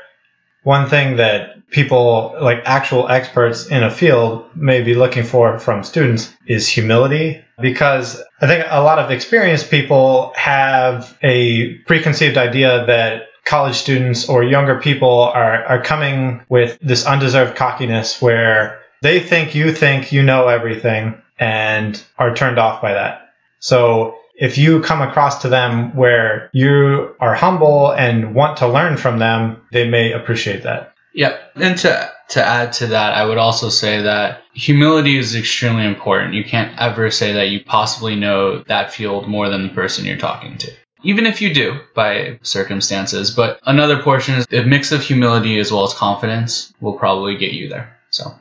one 0.63 0.89
thing 0.89 1.17
that 1.17 1.56
people, 1.71 2.35
like 2.41 2.61
actual 2.65 3.07
experts 3.09 3.67
in 3.67 3.83
a 3.83 3.91
field, 3.91 4.45
may 4.55 4.81
be 4.81 4.95
looking 4.95 5.23
for 5.23 5.59
from 5.59 5.83
students 5.83 6.33
is 6.45 6.67
humility. 6.67 7.43
Because 7.59 8.21
I 8.41 8.47
think 8.47 8.65
a 8.69 8.83
lot 8.83 8.99
of 8.99 9.11
experienced 9.11 9.71
people 9.71 10.31
have 10.35 11.17
a 11.23 11.75
preconceived 11.79 12.37
idea 12.37 12.85
that 12.85 13.23
college 13.45 13.75
students 13.75 14.27
or 14.29 14.43
younger 14.43 14.79
people 14.79 15.21
are, 15.21 15.63
are 15.65 15.81
coming 15.81 16.45
with 16.49 16.77
this 16.81 17.05
undeserved 17.05 17.55
cockiness 17.55 18.21
where 18.21 18.81
they 19.01 19.19
think 19.19 19.55
you 19.55 19.71
think 19.71 20.11
you 20.11 20.21
know 20.21 20.47
everything 20.47 21.21
and 21.39 22.03
are 22.17 22.35
turned 22.35 22.59
off 22.59 22.81
by 22.81 22.93
that. 22.93 23.29
So 23.59 24.17
if 24.35 24.57
you 24.57 24.81
come 24.81 25.01
across 25.01 25.41
to 25.41 25.49
them 25.49 25.95
where 25.95 26.49
you 26.53 27.15
are 27.19 27.33
humble 27.33 27.91
and 27.91 28.35
want 28.35 28.57
to 28.57 28.67
learn 28.67 28.97
from 28.97 29.19
them, 29.19 29.61
they 29.71 29.89
may 29.89 30.11
appreciate 30.11 30.63
that. 30.63 30.93
Yep. 31.17 31.51
And 31.55 31.77
to 31.79 32.11
to 32.29 32.45
add 32.45 32.73
to 32.73 32.87
that, 32.87 33.13
I 33.13 33.25
would 33.25 33.39
also 33.39 33.69
say 33.69 34.03
that 34.03 34.43
humility 34.53 35.17
is 35.17 35.35
extremely 35.35 35.85
important. 35.85 36.35
You 36.35 36.43
can't 36.43 36.77
ever 36.79 37.09
say 37.09 37.33
that 37.33 37.49
you 37.49 37.63
possibly 37.63 38.15
know 38.15 38.63
that 38.67 38.93
field 38.93 39.27
more 39.27 39.49
than 39.49 39.63
the 39.63 39.73
person 39.73 40.05
you're 40.05 40.17
talking 40.17 40.57
to. 40.59 40.71
Even 41.03 41.25
if 41.25 41.41
you 41.41 41.51
do 41.53 41.79
by 41.95 42.37
circumstances. 42.43 43.31
But 43.31 43.59
another 43.65 44.03
portion 44.03 44.35
is 44.35 44.45
a 44.51 44.61
mix 44.63 44.91
of 44.91 45.01
humility 45.01 45.57
as 45.57 45.71
well 45.71 45.85
as 45.85 45.93
confidence 45.95 46.71
will 46.81 46.93
probably 46.93 47.35
get 47.35 47.53
you 47.53 47.67
there. 47.67 47.97
So 48.11 48.35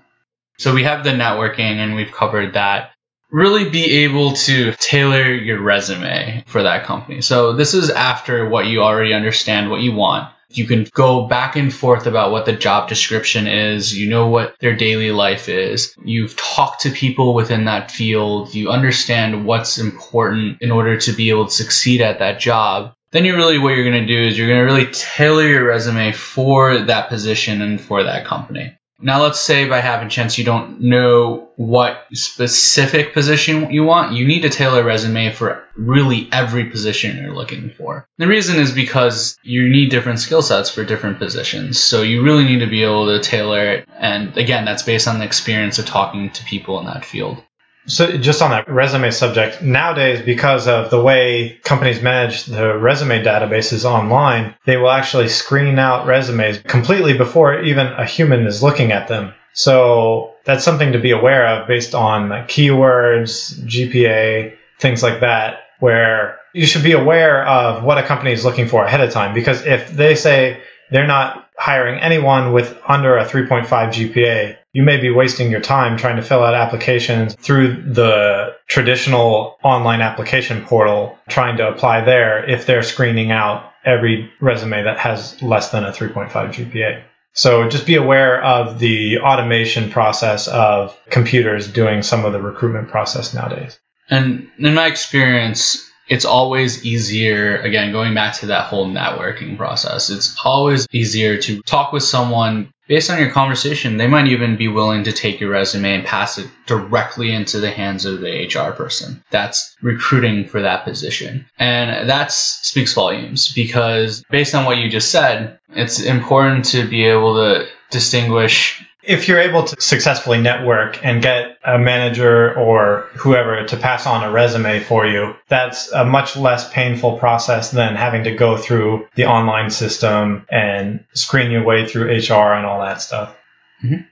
so 0.59 0.75
we 0.75 0.85
have 0.85 1.03
the 1.03 1.11
networking 1.11 1.77
and 1.77 1.95
we've 1.95 2.13
covered 2.13 2.53
that 2.53 2.91
really 3.31 3.71
be 3.71 4.05
able 4.05 4.33
to 4.33 4.73
tailor 4.73 5.33
your 5.33 5.63
resume 5.63 6.45
for 6.47 6.63
that 6.63 6.85
company. 6.85 7.23
So 7.23 7.55
this 7.55 7.73
is 7.73 7.89
after 7.89 8.47
what 8.47 8.67
you 8.67 8.83
already 8.83 9.15
understand 9.15 9.71
what 9.71 9.81
you 9.81 9.93
want. 9.95 10.31
You 10.57 10.67
can 10.67 10.87
go 10.93 11.27
back 11.27 11.57
and 11.57 11.73
forth 11.73 12.07
about 12.07 12.33
what 12.33 12.47
the 12.47 12.53
job 12.53 12.89
description 12.89 13.47
is. 13.47 13.97
You 13.97 14.09
know 14.09 14.29
what 14.29 14.57
their 14.61 14.75
daily 14.75 15.11
life 15.11 15.49
is. 15.49 15.95
You've 16.05 16.37
talked 16.37 16.83
to 16.83 16.91
people 16.91 17.35
within 17.35 17.67
that 17.67 17.91
field. 17.91 18.55
You 18.55 18.71
understand 18.71 19.45
what's 19.45 19.79
important 19.79 20.63
in 20.63 20.71
order 20.71 20.97
to 20.99 21.13
be 21.13 21.31
able 21.31 21.47
to 21.47 21.53
succeed 21.53 22.01
at 22.01 22.21
that 22.21 22.41
job. 22.41 22.95
Then 23.11 23.25
you're 23.25 23.37
really 23.37 23.59
what 23.59 23.71
you're 23.71 23.89
going 23.89 24.07
to 24.07 24.15
do 24.15 24.27
is 24.27 24.37
you're 24.37 24.49
going 24.49 24.67
to 24.67 24.73
really 24.73 24.93
tailor 24.93 25.47
your 25.47 25.65
resume 25.65 26.13
for 26.13 26.79
that 26.79 27.09
position 27.09 27.63
and 27.63 27.81
for 27.81 28.03
that 28.03 28.27
company. 28.27 28.77
Now, 29.01 29.23
let's 29.23 29.41
say 29.41 29.69
by 29.69 29.81
having 29.81 30.09
chance 30.09 30.39
you 30.39 30.45
don't 30.45 30.81
know 30.81 31.49
what 31.57 32.07
specific 32.15 33.13
position 33.13 33.71
you 33.71 33.85
want. 33.85 34.15
You 34.15 34.27
need 34.27 34.41
to 34.41 34.51
tailor 34.51 34.81
a 34.81 34.85
resume 34.85 35.33
for 35.33 35.65
really 35.77 36.29
every 36.33 36.65
position 36.65 37.17
you're 37.17 37.35
looking 37.35 37.71
for. 37.71 38.09
The 38.19 38.27
reason 38.27 38.59
is 38.59 38.73
because 38.73 39.39
you 39.43 39.69
need 39.69 39.91
different 39.91 40.21
skill 40.21 40.43
sets 40.43 40.71
for 40.71 40.85
different 40.85 41.19
positions. 41.19 41.79
So 41.79 42.03
you 42.03 42.23
really 42.23 42.45
need 42.45 42.61
to 42.61 42.67
be 42.67 42.83
able 42.83 43.07
to 43.07 43.23
tailor 43.23 43.69
it. 43.69 43.89
And 43.99 44.37
again, 44.37 44.65
that's 44.65 44.83
based 44.83 45.09
on 45.09 45.19
the 45.19 45.25
experience 45.25 45.79
of 45.79 45.87
talking 45.87 46.31
to 46.31 46.45
people 46.45 46.79
in 46.79 46.87
that 46.87 47.05
field. 47.05 47.43
So, 47.89 48.17
just 48.17 48.43
on 48.43 48.51
that 48.51 48.69
resume 48.69 49.11
subject, 49.13 49.63
nowadays, 49.63 50.21
because 50.21 50.67
of 50.67 50.91
the 50.91 51.01
way 51.01 51.59
companies 51.63 52.03
manage 52.03 52.45
the 52.45 52.77
resume 52.77 53.23
databases 53.23 53.85
online, 53.85 54.55
they 54.65 54.77
will 54.77 54.91
actually 54.91 55.29
screen 55.29 55.79
out 55.79 56.07
resumes 56.07 56.59
completely 56.59 57.17
before 57.17 57.63
even 57.63 57.87
a 57.87 58.05
human 58.05 58.47
is 58.47 58.63
looking 58.63 58.91
at 58.91 59.07
them. 59.07 59.33
So, 59.53 60.35
that's 60.45 60.65
something 60.65 60.93
to 60.93 60.99
be 60.99 61.13
aware 61.13 61.47
of 61.47 61.69
based 61.69 61.95
on 61.95 62.29
like 62.29 62.49
keywords, 62.49 63.55
GPA, 63.65 64.57
things 64.81 65.03
like 65.03 65.21
that, 65.21 65.61
where 65.79 66.39
you 66.55 66.67
should 66.67 66.83
be 66.83 66.93
aware 66.93 67.47
of 67.47 67.85
what 67.85 67.99
a 67.99 68.03
company 68.03 68.33
is 68.33 68.45
looking 68.45 68.67
for 68.67 68.85
ahead 68.85 69.01
of 69.01 69.13
time. 69.13 69.33
Because 69.33 69.65
if 69.65 69.93
they 69.93 70.15
say 70.15 70.61
they're 70.91 71.07
not 71.07 71.49
hiring 71.59 72.01
anyone 72.01 72.53
with 72.53 72.77
under 72.87 73.17
a 73.17 73.25
3.5 73.25 73.67
GPA, 73.67 74.57
you 74.77 74.83
may 74.83 74.99
be 74.99 75.09
wasting 75.09 75.51
your 75.51 75.63
time 75.63 75.97
trying 75.97 76.17
to 76.17 76.23
fill 76.23 76.43
out 76.43 76.53
applications 76.53 77.35
through 77.35 77.81
the 77.95 78.55
traditional 78.69 79.57
online 79.65 80.03
application 80.03 80.63
portal, 80.67 81.19
trying 81.31 81.57
to 81.57 81.67
apply 81.67 82.03
there 82.03 82.45
if 82.45 82.67
they're 82.67 82.83
screening 82.83 83.31
out 83.31 83.73
every 83.87 84.31
resume 84.39 84.85
that 84.85 84.99
has 84.99 85.41
less 85.41 85.71
than 85.71 85.83
a 85.83 85.93
3.5 85.93 86.31
GPA. 86.31 87.03
So 87.33 87.71
just 87.71 87.87
be 87.87 87.95
aware 87.95 88.45
of 88.45 88.79
the 88.79 89.21
automation 89.21 89.89
process 89.91 90.47
of 90.47 90.95
computers 91.09 91.73
doing 91.73 92.03
some 92.03 92.27
of 92.27 92.35
the 92.35 92.43
recruitment 92.43 92.89
process 92.89 93.33
nowadays. 93.33 93.79
And 94.11 94.47
in 94.59 94.75
my 94.75 94.89
experience, 94.89 95.91
it's 96.07 96.27
always 96.27 96.85
easier, 96.85 97.57
again, 97.63 97.93
going 97.93 98.15
back 98.15 98.35
to 98.37 98.47
that 98.47 98.67
whole 98.67 98.87
networking 98.87 99.57
process, 99.57 100.11
it's 100.11 100.37
always 100.45 100.87
easier 100.93 101.39
to 101.39 101.63
talk 101.63 101.93
with 101.93 102.03
someone, 102.03 102.71
based 102.87 103.11
on 103.11 103.19
your 103.19 103.31
conversation, 103.31 103.97
they 103.97 104.07
might 104.07 104.27
even 104.27 104.57
be 104.57 104.69
willing 104.69 105.05
to 105.05 105.13
take 105.13 105.41
your 105.41 105.51
resume 105.51 105.95
and 105.95 106.05
pass 106.05 106.39
it 106.39 106.49
directly 106.67 107.33
into 107.33 107.61
the 107.61 107.71
hands 107.71 108.05
of 108.05 108.21
the 108.21 108.47
HR 108.47 108.73
person 108.73 109.23
that's 109.31 109.77
recruiting 109.83 110.47
for 110.47 110.61
that 110.63 110.85
position. 110.85 111.47
And 111.59 112.09
that 112.09 112.33
speaks 112.33 112.95
volumes 112.95 113.53
because 113.53 114.25
based 114.31 114.55
on 114.55 114.65
what 114.65 114.79
you 114.79 114.89
just 114.89 115.11
said, 115.11 115.59
it's 115.71 116.01
important 116.01 116.65
to 116.67 116.89
be 116.89 117.05
able 117.05 117.35
to 117.35 117.67
distinguish 117.91 118.86
if 119.07 119.29
you're 119.29 119.41
able 119.41 119.65
to 119.65 119.81
successfully 119.81 120.41
network 120.41 121.05
and 121.05 121.23
get 121.23 121.59
a 121.65 121.79
manager 121.79 122.55
or 122.59 123.09
whoever 123.15 123.65
to 123.65 123.77
pass 123.77 124.07
on 124.07 124.25
a 124.25 124.31
resume 124.31 124.81
for 124.81 125.07
you, 125.07 125.35
that's 125.49 125.91
a 125.93 126.05
much 126.05 126.37
less 126.37 126.71
painful 126.73 127.19
process 127.19 127.71
than 127.71 127.95
having 127.95 128.25
to 128.25 128.35
go 128.35 128.57
through 128.57 129.07
the 129.15 129.27
online 129.27 129.71
system 129.71 130.47
and 130.51 131.05
screen 131.15 131.51
your 131.51 131.65
way 131.65 131.87
through 131.87 132.07
HR 132.07 132.53
and 132.53 132.67
all 132.67 132.81
that 132.81 133.01
stuff. 133.01 133.37
Mm-hmm. 133.85 134.03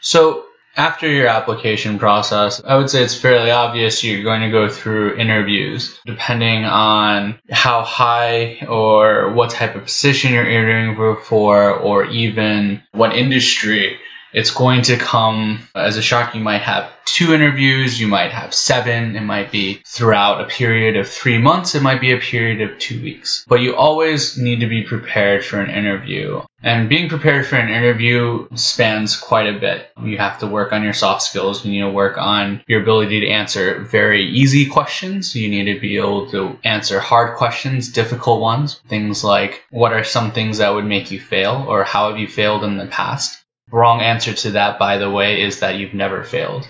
So, 0.00 0.44
after 0.76 1.08
your 1.08 1.28
application 1.28 1.98
process, 1.98 2.60
I 2.64 2.76
would 2.76 2.90
say 2.90 3.02
it's 3.02 3.14
fairly 3.14 3.50
obvious 3.50 4.02
you're 4.02 4.22
going 4.22 4.42
to 4.42 4.50
go 4.50 4.68
through 4.68 5.16
interviews 5.16 5.98
depending 6.04 6.64
on 6.64 7.38
how 7.50 7.82
high 7.82 8.66
or 8.68 9.32
what 9.32 9.50
type 9.50 9.76
of 9.76 9.84
position 9.84 10.32
you're 10.32 10.48
interviewing 10.48 11.16
for, 11.24 11.70
or 11.70 12.06
even 12.06 12.82
what 12.92 13.16
industry 13.16 13.98
it's 14.34 14.50
going 14.50 14.82
to 14.82 14.96
come 14.96 15.60
as 15.76 15.96
a 15.96 16.02
shock. 16.02 16.34
You 16.34 16.40
might 16.40 16.62
have 16.62 16.90
two 17.04 17.32
interviews, 17.32 18.00
you 18.00 18.08
might 18.08 18.32
have 18.32 18.52
seven, 18.52 19.14
it 19.14 19.20
might 19.20 19.52
be 19.52 19.80
throughout 19.86 20.40
a 20.40 20.48
period 20.48 20.96
of 20.96 21.08
three 21.08 21.38
months, 21.38 21.74
it 21.74 21.82
might 21.82 22.00
be 22.00 22.12
a 22.12 22.18
period 22.18 22.60
of 22.60 22.78
two 22.78 23.00
weeks. 23.00 23.44
But 23.48 23.60
you 23.60 23.76
always 23.76 24.36
need 24.36 24.60
to 24.60 24.66
be 24.66 24.82
prepared 24.82 25.44
for 25.44 25.60
an 25.60 25.70
interview. 25.70 26.42
And 26.62 26.88
being 26.88 27.08
prepared 27.08 27.46
for 27.46 27.56
an 27.56 27.68
interview 27.68 28.48
spans 28.56 29.16
quite 29.16 29.46
a 29.46 29.60
bit. 29.60 29.90
You 30.02 30.16
have 30.18 30.38
to 30.38 30.46
work 30.46 30.72
on 30.72 30.82
your 30.82 30.94
soft 30.94 31.22
skills. 31.22 31.64
You 31.64 31.70
need 31.70 31.80
to 31.80 31.90
work 31.90 32.16
on 32.18 32.64
your 32.66 32.82
ability 32.82 33.20
to 33.20 33.28
answer 33.28 33.80
very 33.80 34.24
easy 34.30 34.66
questions. 34.66 35.36
You 35.36 35.48
need 35.48 35.72
to 35.72 35.78
be 35.78 35.98
able 35.98 36.30
to 36.30 36.58
answer 36.64 36.98
hard 36.98 37.36
questions, 37.36 37.92
difficult 37.92 38.40
ones. 38.40 38.80
Things 38.88 39.22
like, 39.22 39.62
what 39.70 39.92
are 39.92 40.04
some 40.04 40.32
things 40.32 40.58
that 40.58 40.74
would 40.74 40.86
make 40.86 41.10
you 41.10 41.20
fail? 41.20 41.66
Or 41.68 41.84
how 41.84 42.08
have 42.08 42.18
you 42.18 42.26
failed 42.26 42.64
in 42.64 42.78
the 42.78 42.86
past? 42.86 43.43
Wrong 43.70 44.00
answer 44.00 44.32
to 44.32 44.50
that, 44.52 44.78
by 44.78 44.98
the 44.98 45.10
way, 45.10 45.42
is 45.42 45.60
that 45.60 45.76
you've 45.76 45.94
never 45.94 46.22
failed. 46.22 46.68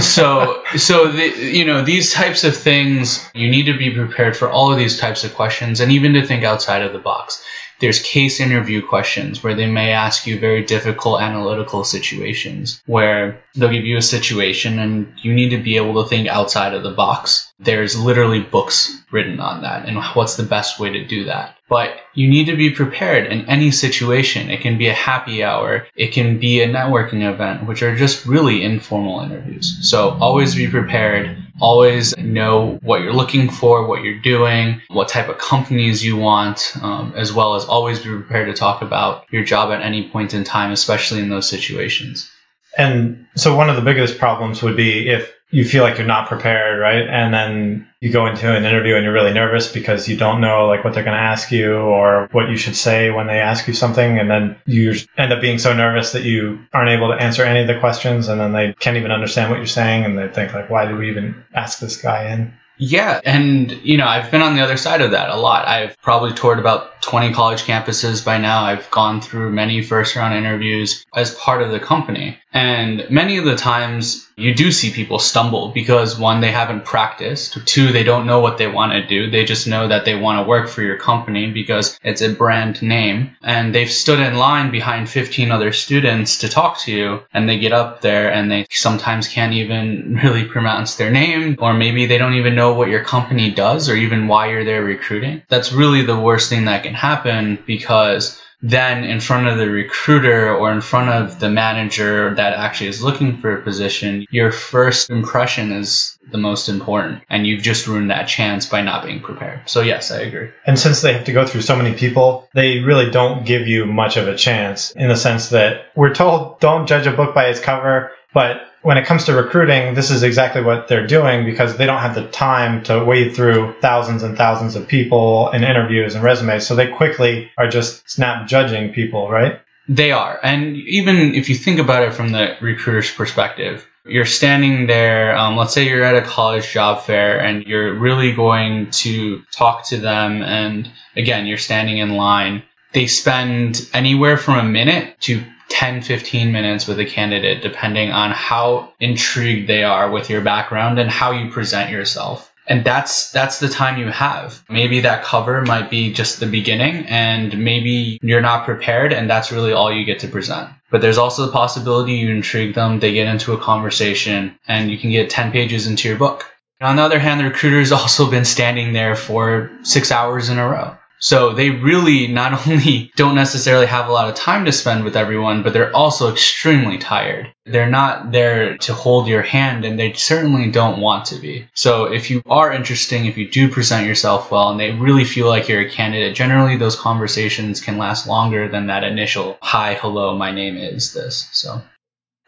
so, 0.00 0.62
so 0.76 1.12
the, 1.12 1.28
you 1.38 1.64
know 1.64 1.82
these 1.82 2.12
types 2.12 2.44
of 2.44 2.56
things, 2.56 3.28
you 3.34 3.48
need 3.50 3.64
to 3.64 3.76
be 3.76 3.94
prepared 3.94 4.36
for 4.36 4.50
all 4.50 4.72
of 4.72 4.78
these 4.78 4.98
types 4.98 5.24
of 5.24 5.34
questions, 5.34 5.80
and 5.80 5.92
even 5.92 6.14
to 6.14 6.26
think 6.26 6.44
outside 6.44 6.82
of 6.82 6.92
the 6.92 6.98
box. 6.98 7.42
There's 7.82 8.00
case 8.00 8.38
interview 8.38 8.80
questions 8.86 9.42
where 9.42 9.56
they 9.56 9.66
may 9.66 9.90
ask 9.90 10.24
you 10.24 10.38
very 10.38 10.62
difficult 10.64 11.20
analytical 11.20 11.82
situations 11.82 12.80
where 12.86 13.42
they'll 13.56 13.72
give 13.72 13.84
you 13.84 13.96
a 13.96 14.02
situation 14.02 14.78
and 14.78 15.12
you 15.20 15.32
need 15.32 15.48
to 15.48 15.60
be 15.60 15.78
able 15.78 16.00
to 16.00 16.08
think 16.08 16.28
outside 16.28 16.74
of 16.74 16.84
the 16.84 16.92
box. 16.92 17.52
There's 17.58 17.98
literally 17.98 18.38
books 18.38 18.96
written 19.10 19.40
on 19.40 19.62
that 19.62 19.88
and 19.88 19.98
what's 20.14 20.36
the 20.36 20.44
best 20.44 20.78
way 20.78 20.90
to 20.90 21.04
do 21.04 21.24
that. 21.24 21.56
But 21.68 21.96
you 22.14 22.28
need 22.28 22.44
to 22.46 22.56
be 22.56 22.70
prepared 22.70 23.32
in 23.32 23.46
any 23.46 23.72
situation. 23.72 24.48
It 24.48 24.60
can 24.60 24.78
be 24.78 24.86
a 24.86 24.94
happy 24.94 25.42
hour, 25.42 25.88
it 25.96 26.12
can 26.12 26.38
be 26.38 26.60
a 26.60 26.68
networking 26.68 27.28
event, 27.28 27.66
which 27.66 27.82
are 27.82 27.96
just 27.96 28.26
really 28.26 28.62
informal 28.62 29.22
interviews. 29.22 29.78
So 29.80 30.10
always 30.20 30.54
be 30.54 30.68
prepared. 30.68 31.36
Always 31.60 32.16
know 32.16 32.78
what 32.82 33.02
you're 33.02 33.12
looking 33.12 33.50
for, 33.50 33.86
what 33.86 34.02
you're 34.02 34.20
doing, 34.20 34.80
what 34.88 35.08
type 35.08 35.28
of 35.28 35.38
companies 35.38 36.04
you 36.04 36.16
want, 36.16 36.72
um, 36.82 37.12
as 37.16 37.32
well 37.32 37.54
as 37.54 37.64
always 37.64 37.98
be 37.98 38.08
prepared 38.08 38.48
to 38.48 38.54
talk 38.54 38.82
about 38.82 39.26
your 39.30 39.44
job 39.44 39.70
at 39.70 39.82
any 39.82 40.08
point 40.08 40.34
in 40.34 40.44
time, 40.44 40.72
especially 40.72 41.20
in 41.20 41.28
those 41.28 41.48
situations. 41.48 42.30
And 42.76 43.26
so 43.36 43.54
one 43.54 43.68
of 43.68 43.76
the 43.76 43.82
biggest 43.82 44.18
problems 44.18 44.62
would 44.62 44.76
be 44.76 45.10
if 45.10 45.32
you 45.52 45.66
feel 45.66 45.82
like 45.82 45.98
you're 45.98 46.06
not 46.06 46.28
prepared, 46.28 46.80
right? 46.80 47.06
And 47.06 47.32
then 47.32 47.88
you 48.00 48.10
go 48.10 48.26
into 48.26 48.50
an 48.50 48.64
interview 48.64 48.94
and 48.94 49.04
you're 49.04 49.12
really 49.12 49.34
nervous 49.34 49.70
because 49.70 50.08
you 50.08 50.16
don't 50.16 50.40
know 50.40 50.66
like 50.66 50.82
what 50.82 50.94
they're 50.94 51.04
going 51.04 51.16
to 51.16 51.22
ask 51.22 51.52
you 51.52 51.76
or 51.76 52.26
what 52.32 52.48
you 52.48 52.56
should 52.56 52.74
say 52.74 53.10
when 53.10 53.26
they 53.26 53.38
ask 53.38 53.68
you 53.68 53.74
something. 53.74 54.18
And 54.18 54.30
then 54.30 54.56
you 54.64 54.94
end 55.18 55.30
up 55.30 55.42
being 55.42 55.58
so 55.58 55.74
nervous 55.74 56.12
that 56.12 56.22
you 56.22 56.58
aren't 56.72 56.88
able 56.88 57.08
to 57.08 57.22
answer 57.22 57.44
any 57.44 57.60
of 57.60 57.66
the 57.66 57.78
questions. 57.78 58.28
And 58.28 58.40
then 58.40 58.52
they 58.52 58.72
can't 58.72 58.96
even 58.96 59.12
understand 59.12 59.50
what 59.50 59.58
you're 59.58 59.66
saying. 59.66 60.06
And 60.06 60.18
they 60.18 60.26
think 60.28 60.54
like, 60.54 60.70
why 60.70 60.86
did 60.86 60.96
we 60.96 61.10
even 61.10 61.44
ask 61.54 61.80
this 61.80 62.00
guy 62.00 62.32
in? 62.32 62.54
Yeah, 62.78 63.20
and 63.24 63.70
you 63.84 63.98
know, 63.98 64.06
I've 64.06 64.30
been 64.30 64.42
on 64.42 64.56
the 64.56 64.62
other 64.62 64.78
side 64.78 65.02
of 65.02 65.10
that 65.10 65.28
a 65.28 65.36
lot. 65.36 65.68
I've 65.68 66.00
probably 66.00 66.32
toured 66.32 66.58
about 66.58 67.02
20 67.02 67.32
college 67.32 67.62
campuses 67.62 68.24
by 68.24 68.38
now. 68.38 68.64
I've 68.64 68.90
gone 68.90 69.20
through 69.20 69.52
many 69.52 69.82
first 69.82 70.16
round 70.16 70.34
interviews 70.34 71.04
as 71.14 71.34
part 71.34 71.62
of 71.62 71.70
the 71.70 71.78
company. 71.78 72.38
And 72.52 73.06
many 73.10 73.38
of 73.38 73.44
the 73.44 73.56
times 73.56 74.28
you 74.36 74.54
do 74.54 74.72
see 74.72 74.92
people 74.92 75.18
stumble 75.18 75.68
because 75.68 76.18
one, 76.18 76.40
they 76.40 76.50
haven't 76.50 76.84
practiced. 76.84 77.66
Two, 77.66 77.92
they 77.92 78.02
don't 78.02 78.26
know 78.26 78.40
what 78.40 78.58
they 78.58 78.66
want 78.66 78.92
to 78.92 79.06
do. 79.06 79.30
They 79.30 79.44
just 79.44 79.66
know 79.66 79.88
that 79.88 80.04
they 80.04 80.14
want 80.14 80.38
to 80.38 80.48
work 80.48 80.68
for 80.68 80.82
your 80.82 80.98
company 80.98 81.50
because 81.50 81.98
it's 82.02 82.22
a 82.22 82.32
brand 82.32 82.82
name. 82.82 83.36
And 83.42 83.74
they've 83.74 83.90
stood 83.90 84.20
in 84.20 84.34
line 84.34 84.70
behind 84.70 85.08
15 85.08 85.50
other 85.50 85.72
students 85.72 86.38
to 86.38 86.48
talk 86.48 86.78
to 86.80 86.92
you. 86.92 87.20
And 87.32 87.48
they 87.48 87.58
get 87.58 87.72
up 87.72 88.00
there 88.00 88.32
and 88.32 88.50
they 88.50 88.66
sometimes 88.70 89.28
can't 89.28 89.54
even 89.54 90.20
really 90.22 90.44
pronounce 90.44 90.96
their 90.96 91.10
name. 91.10 91.56
Or 91.58 91.72
maybe 91.72 92.06
they 92.06 92.18
don't 92.18 92.34
even 92.34 92.54
know 92.54 92.74
what 92.74 92.88
your 92.88 93.04
company 93.04 93.50
does 93.50 93.88
or 93.88 93.94
even 93.94 94.28
why 94.28 94.50
you're 94.50 94.64
there 94.64 94.84
recruiting. 94.84 95.42
That's 95.48 95.72
really 95.72 96.02
the 96.02 96.18
worst 96.18 96.50
thing 96.50 96.66
that 96.66 96.82
can 96.82 96.94
happen 96.94 97.62
because 97.66 98.41
then 98.62 99.04
in 99.04 99.20
front 99.20 99.48
of 99.48 99.58
the 99.58 99.68
recruiter 99.68 100.54
or 100.54 100.72
in 100.72 100.80
front 100.80 101.10
of 101.10 101.40
the 101.40 101.50
manager 101.50 102.34
that 102.34 102.54
actually 102.54 102.86
is 102.86 103.02
looking 103.02 103.38
for 103.38 103.56
a 103.56 103.62
position, 103.62 104.24
your 104.30 104.52
first 104.52 105.10
impression 105.10 105.72
is 105.72 106.16
the 106.30 106.38
most 106.38 106.68
important. 106.68 107.22
And 107.28 107.46
you've 107.46 107.62
just 107.62 107.86
ruined 107.86 108.10
that 108.10 108.28
chance 108.28 108.66
by 108.66 108.82
not 108.82 109.04
being 109.04 109.20
prepared. 109.20 109.68
So, 109.68 109.80
yes, 109.80 110.10
I 110.10 110.20
agree. 110.20 110.50
And 110.64 110.78
since 110.78 111.00
they 111.00 111.12
have 111.12 111.24
to 111.24 111.32
go 111.32 111.44
through 111.44 111.62
so 111.62 111.76
many 111.76 111.94
people, 111.94 112.48
they 112.54 112.78
really 112.78 113.10
don't 113.10 113.44
give 113.44 113.66
you 113.66 113.84
much 113.84 114.16
of 114.16 114.28
a 114.28 114.36
chance 114.36 114.92
in 114.92 115.08
the 115.08 115.16
sense 115.16 115.50
that 115.50 115.86
we're 115.96 116.14
told 116.14 116.60
don't 116.60 116.86
judge 116.86 117.06
a 117.06 117.12
book 117.12 117.34
by 117.34 117.46
its 117.46 117.60
cover, 117.60 118.12
but 118.32 118.71
when 118.82 118.98
it 118.98 119.06
comes 119.06 119.24
to 119.24 119.34
recruiting, 119.34 119.94
this 119.94 120.10
is 120.10 120.22
exactly 120.22 120.62
what 120.62 120.88
they're 120.88 121.06
doing 121.06 121.44
because 121.44 121.76
they 121.76 121.86
don't 121.86 122.00
have 122.00 122.14
the 122.14 122.28
time 122.28 122.82
to 122.84 123.04
wade 123.04 123.34
through 123.34 123.74
thousands 123.80 124.22
and 124.22 124.36
thousands 124.36 124.76
of 124.76 124.88
people 124.88 125.48
and 125.48 125.64
interviews 125.64 126.14
and 126.14 126.24
resumes. 126.24 126.66
So 126.66 126.74
they 126.74 126.88
quickly 126.88 127.50
are 127.56 127.68
just 127.68 128.08
snap 128.10 128.48
judging 128.48 128.92
people, 128.92 129.30
right? 129.30 129.60
They 129.88 130.12
are. 130.12 130.38
And 130.42 130.76
even 130.76 131.34
if 131.34 131.48
you 131.48 131.54
think 131.54 131.78
about 131.78 132.02
it 132.02 132.14
from 132.14 132.32
the 132.32 132.56
recruiter's 132.60 133.10
perspective, 133.10 133.86
you're 134.04 134.24
standing 134.24 134.86
there, 134.86 135.36
um, 135.36 135.56
let's 135.56 135.72
say 135.72 135.86
you're 135.86 136.02
at 136.02 136.16
a 136.16 136.26
college 136.26 136.70
job 136.72 137.04
fair 137.04 137.40
and 137.40 137.64
you're 137.64 137.94
really 137.94 138.32
going 138.32 138.90
to 138.90 139.42
talk 139.52 139.86
to 139.86 139.96
them. 139.96 140.42
And 140.42 140.90
again, 141.16 141.46
you're 141.46 141.58
standing 141.58 141.98
in 141.98 142.16
line. 142.16 142.62
They 142.92 143.06
spend 143.06 143.88
anywhere 143.94 144.36
from 144.36 144.58
a 144.58 144.68
minute 144.68 145.20
to 145.22 145.42
10, 145.72 146.02
15 146.02 146.52
minutes 146.52 146.86
with 146.86 147.00
a 147.00 147.06
candidate, 147.06 147.62
depending 147.62 148.12
on 148.12 148.30
how 148.30 148.92
intrigued 149.00 149.68
they 149.68 149.82
are 149.82 150.10
with 150.10 150.28
your 150.28 150.42
background 150.42 150.98
and 150.98 151.10
how 151.10 151.32
you 151.32 151.50
present 151.50 151.90
yourself. 151.90 152.52
And 152.66 152.84
that's 152.84 153.32
that's 153.32 153.58
the 153.58 153.68
time 153.68 153.98
you 153.98 154.08
have. 154.08 154.62
Maybe 154.68 155.00
that 155.00 155.24
cover 155.24 155.62
might 155.62 155.90
be 155.90 156.12
just 156.12 156.38
the 156.38 156.46
beginning 156.46 157.06
and 157.06 157.58
maybe 157.58 158.20
you're 158.22 158.40
not 158.40 158.66
prepared 158.66 159.12
and 159.12 159.28
that's 159.28 159.50
really 159.50 159.72
all 159.72 159.92
you 159.92 160.04
get 160.04 160.20
to 160.20 160.28
present. 160.28 160.70
But 160.90 161.00
there's 161.00 161.18
also 161.18 161.46
the 161.46 161.52
possibility 161.52 162.12
you 162.12 162.30
intrigue 162.30 162.74
them, 162.74 163.00
they 163.00 163.14
get 163.14 163.26
into 163.26 163.52
a 163.52 163.58
conversation 163.58 164.56
and 164.68 164.90
you 164.90 164.98
can 164.98 165.10
get 165.10 165.30
10 165.30 165.50
pages 165.50 165.86
into 165.86 166.08
your 166.08 166.18
book. 166.18 166.44
On 166.80 166.96
the 166.96 167.02
other 167.02 167.18
hand, 167.18 167.40
the 167.40 167.44
recruiter's 167.44 167.92
also 168.00 168.30
been 168.30 168.44
standing 168.44 168.92
there 168.92 169.16
for 169.16 169.70
6 169.82 170.12
hours 170.12 170.48
in 170.48 170.58
a 170.58 170.68
row. 170.68 170.96
So 171.22 171.52
they 171.52 171.70
really 171.70 172.26
not 172.26 172.66
only 172.66 173.12
don't 173.16 173.36
necessarily 173.36 173.86
have 173.86 174.08
a 174.08 174.12
lot 174.12 174.28
of 174.28 174.34
time 174.34 174.64
to 174.64 174.72
spend 174.72 175.04
with 175.04 175.16
everyone, 175.16 175.62
but 175.62 175.72
they're 175.72 175.94
also 175.94 176.32
extremely 176.32 176.98
tired. 176.98 177.52
They're 177.64 177.88
not 177.88 178.32
there 178.32 178.76
to 178.78 178.92
hold 178.92 179.28
your 179.28 179.42
hand 179.42 179.84
and 179.84 179.96
they 179.96 180.14
certainly 180.14 180.72
don't 180.72 181.00
want 181.00 181.26
to 181.26 181.36
be. 181.36 181.68
So 181.74 182.12
if 182.12 182.28
you 182.28 182.42
are 182.46 182.72
interesting, 182.72 183.26
if 183.26 183.38
you 183.38 183.48
do 183.48 183.68
present 183.68 184.04
yourself 184.06 184.50
well 184.50 184.70
and 184.70 184.80
they 184.80 184.90
really 184.90 185.24
feel 185.24 185.46
like 185.46 185.68
you're 185.68 185.82
a 185.82 185.88
candidate, 185.88 186.34
generally 186.34 186.76
those 186.76 186.96
conversations 186.96 187.80
can 187.80 187.98
last 187.98 188.26
longer 188.26 188.68
than 188.68 188.88
that 188.88 189.04
initial 189.04 189.58
hi, 189.62 189.94
hello, 189.94 190.36
my 190.36 190.50
name 190.50 190.76
is 190.76 191.14
this. 191.14 191.48
So 191.52 191.80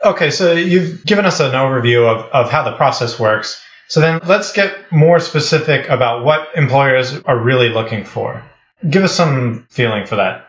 Okay, 0.04 0.31
so 0.33 0.52
you've 0.52 1.04
given 1.07 1.25
us 1.25 1.38
an 1.38 1.52
overview 1.52 2.07
of, 2.07 2.26
of 2.33 2.50
how 2.50 2.64
the 2.64 2.76
process 2.76 3.21
works. 3.21 3.62
So 3.88 4.00
then 4.00 4.21
let's 4.26 4.52
get 4.52 4.90
more 4.90 5.21
specific 5.21 5.88
about 5.88 6.25
what 6.25 6.49
employers 6.57 7.14
are 7.23 7.38
really 7.38 7.69
looking 7.69 8.04
for. 8.04 8.43
Give 8.88 9.05
us 9.05 9.14
some 9.14 9.67
feeling 9.71 10.07
for 10.07 10.17
that. 10.17 10.47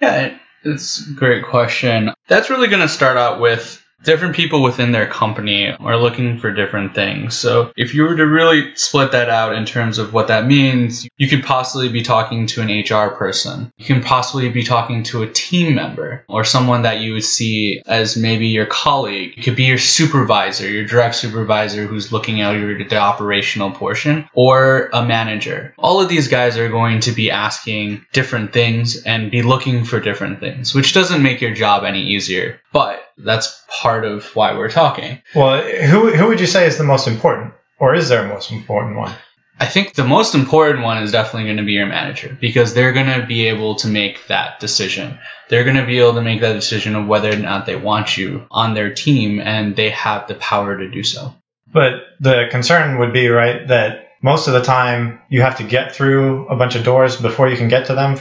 Yeah, 0.00 0.36
it's 0.64 1.08
a 1.08 1.12
great 1.12 1.44
question. 1.44 2.12
That's 2.28 2.50
really 2.50 2.68
going 2.68 2.82
to 2.82 2.88
start 2.88 3.16
out 3.16 3.40
with 3.40 3.82
different 4.04 4.34
people 4.34 4.62
within 4.62 4.92
their 4.92 5.06
company 5.06 5.70
are 5.70 5.96
looking 5.96 6.38
for 6.38 6.52
different 6.52 6.94
things. 6.94 7.36
So 7.36 7.72
if 7.76 7.94
you 7.94 8.04
were 8.04 8.16
to 8.16 8.26
really 8.26 8.74
split 8.76 9.12
that 9.12 9.28
out 9.28 9.54
in 9.54 9.64
terms 9.64 9.98
of 9.98 10.12
what 10.12 10.28
that 10.28 10.46
means, 10.46 11.08
you 11.16 11.28
could 11.28 11.44
possibly 11.44 11.88
be 11.88 12.02
talking 12.02 12.46
to 12.48 12.62
an 12.62 12.68
HR 12.68 13.14
person. 13.14 13.72
You 13.76 13.84
can 13.84 14.02
possibly 14.02 14.48
be 14.50 14.62
talking 14.62 15.02
to 15.04 15.22
a 15.22 15.30
team 15.30 15.74
member 15.74 16.24
or 16.28 16.44
someone 16.44 16.82
that 16.82 17.00
you 17.00 17.14
would 17.14 17.24
see 17.24 17.82
as 17.86 18.16
maybe 18.16 18.48
your 18.48 18.66
colleague. 18.66 19.34
It 19.36 19.42
could 19.42 19.56
be 19.56 19.64
your 19.64 19.78
supervisor, 19.78 20.68
your 20.68 20.84
direct 20.84 21.16
supervisor 21.16 21.86
who's 21.86 22.12
looking 22.12 22.40
out 22.40 22.52
your 22.52 22.78
the 22.78 22.96
operational 22.96 23.70
portion 23.72 24.28
or 24.34 24.88
a 24.92 25.04
manager. 25.04 25.74
All 25.78 26.00
of 26.00 26.08
these 26.08 26.28
guys 26.28 26.56
are 26.56 26.68
going 26.68 27.00
to 27.00 27.12
be 27.12 27.30
asking 27.30 28.04
different 28.12 28.52
things 28.52 29.02
and 29.02 29.30
be 29.30 29.42
looking 29.42 29.84
for 29.84 30.00
different 30.00 30.40
things, 30.40 30.74
which 30.74 30.94
doesn't 30.94 31.22
make 31.22 31.40
your 31.40 31.54
job 31.54 31.84
any 31.84 32.02
easier. 32.02 32.60
But 32.72 33.02
that's 33.16 33.62
part 33.80 34.04
of 34.04 34.24
why 34.36 34.56
we're 34.56 34.70
talking. 34.70 35.22
Well, 35.34 35.62
who, 35.62 36.12
who 36.12 36.28
would 36.28 36.40
you 36.40 36.46
say 36.46 36.66
is 36.66 36.78
the 36.78 36.84
most 36.84 37.08
important? 37.08 37.54
Or 37.78 37.94
is 37.94 38.08
there 38.08 38.24
a 38.24 38.28
most 38.28 38.50
important 38.50 38.96
one? 38.96 39.12
I 39.60 39.66
think 39.66 39.94
the 39.94 40.04
most 40.04 40.34
important 40.34 40.84
one 40.84 41.02
is 41.02 41.10
definitely 41.10 41.44
going 41.44 41.56
to 41.56 41.64
be 41.64 41.72
your 41.72 41.86
manager 41.86 42.36
because 42.40 42.74
they're 42.74 42.92
going 42.92 43.20
to 43.20 43.26
be 43.26 43.46
able 43.46 43.74
to 43.76 43.88
make 43.88 44.28
that 44.28 44.60
decision. 44.60 45.18
They're 45.48 45.64
going 45.64 45.76
to 45.76 45.86
be 45.86 45.98
able 45.98 46.14
to 46.14 46.22
make 46.22 46.42
that 46.42 46.52
decision 46.52 46.94
of 46.94 47.08
whether 47.08 47.32
or 47.32 47.36
not 47.36 47.66
they 47.66 47.74
want 47.74 48.16
you 48.16 48.46
on 48.50 48.74
their 48.74 48.94
team 48.94 49.40
and 49.40 49.74
they 49.74 49.90
have 49.90 50.28
the 50.28 50.36
power 50.36 50.78
to 50.78 50.88
do 50.88 51.02
so. 51.02 51.34
But 51.72 52.02
the 52.20 52.46
concern 52.50 52.98
would 52.98 53.12
be, 53.12 53.28
right, 53.28 53.66
that 53.66 54.10
most 54.22 54.46
of 54.46 54.54
the 54.54 54.62
time 54.62 55.20
you 55.28 55.42
have 55.42 55.58
to 55.58 55.64
get 55.64 55.94
through 55.94 56.46
a 56.48 56.56
bunch 56.56 56.76
of 56.76 56.84
doors 56.84 57.16
before 57.16 57.48
you 57.48 57.56
can 57.56 57.68
get 57.68 57.86
to 57.86 57.94
them 57.94 58.16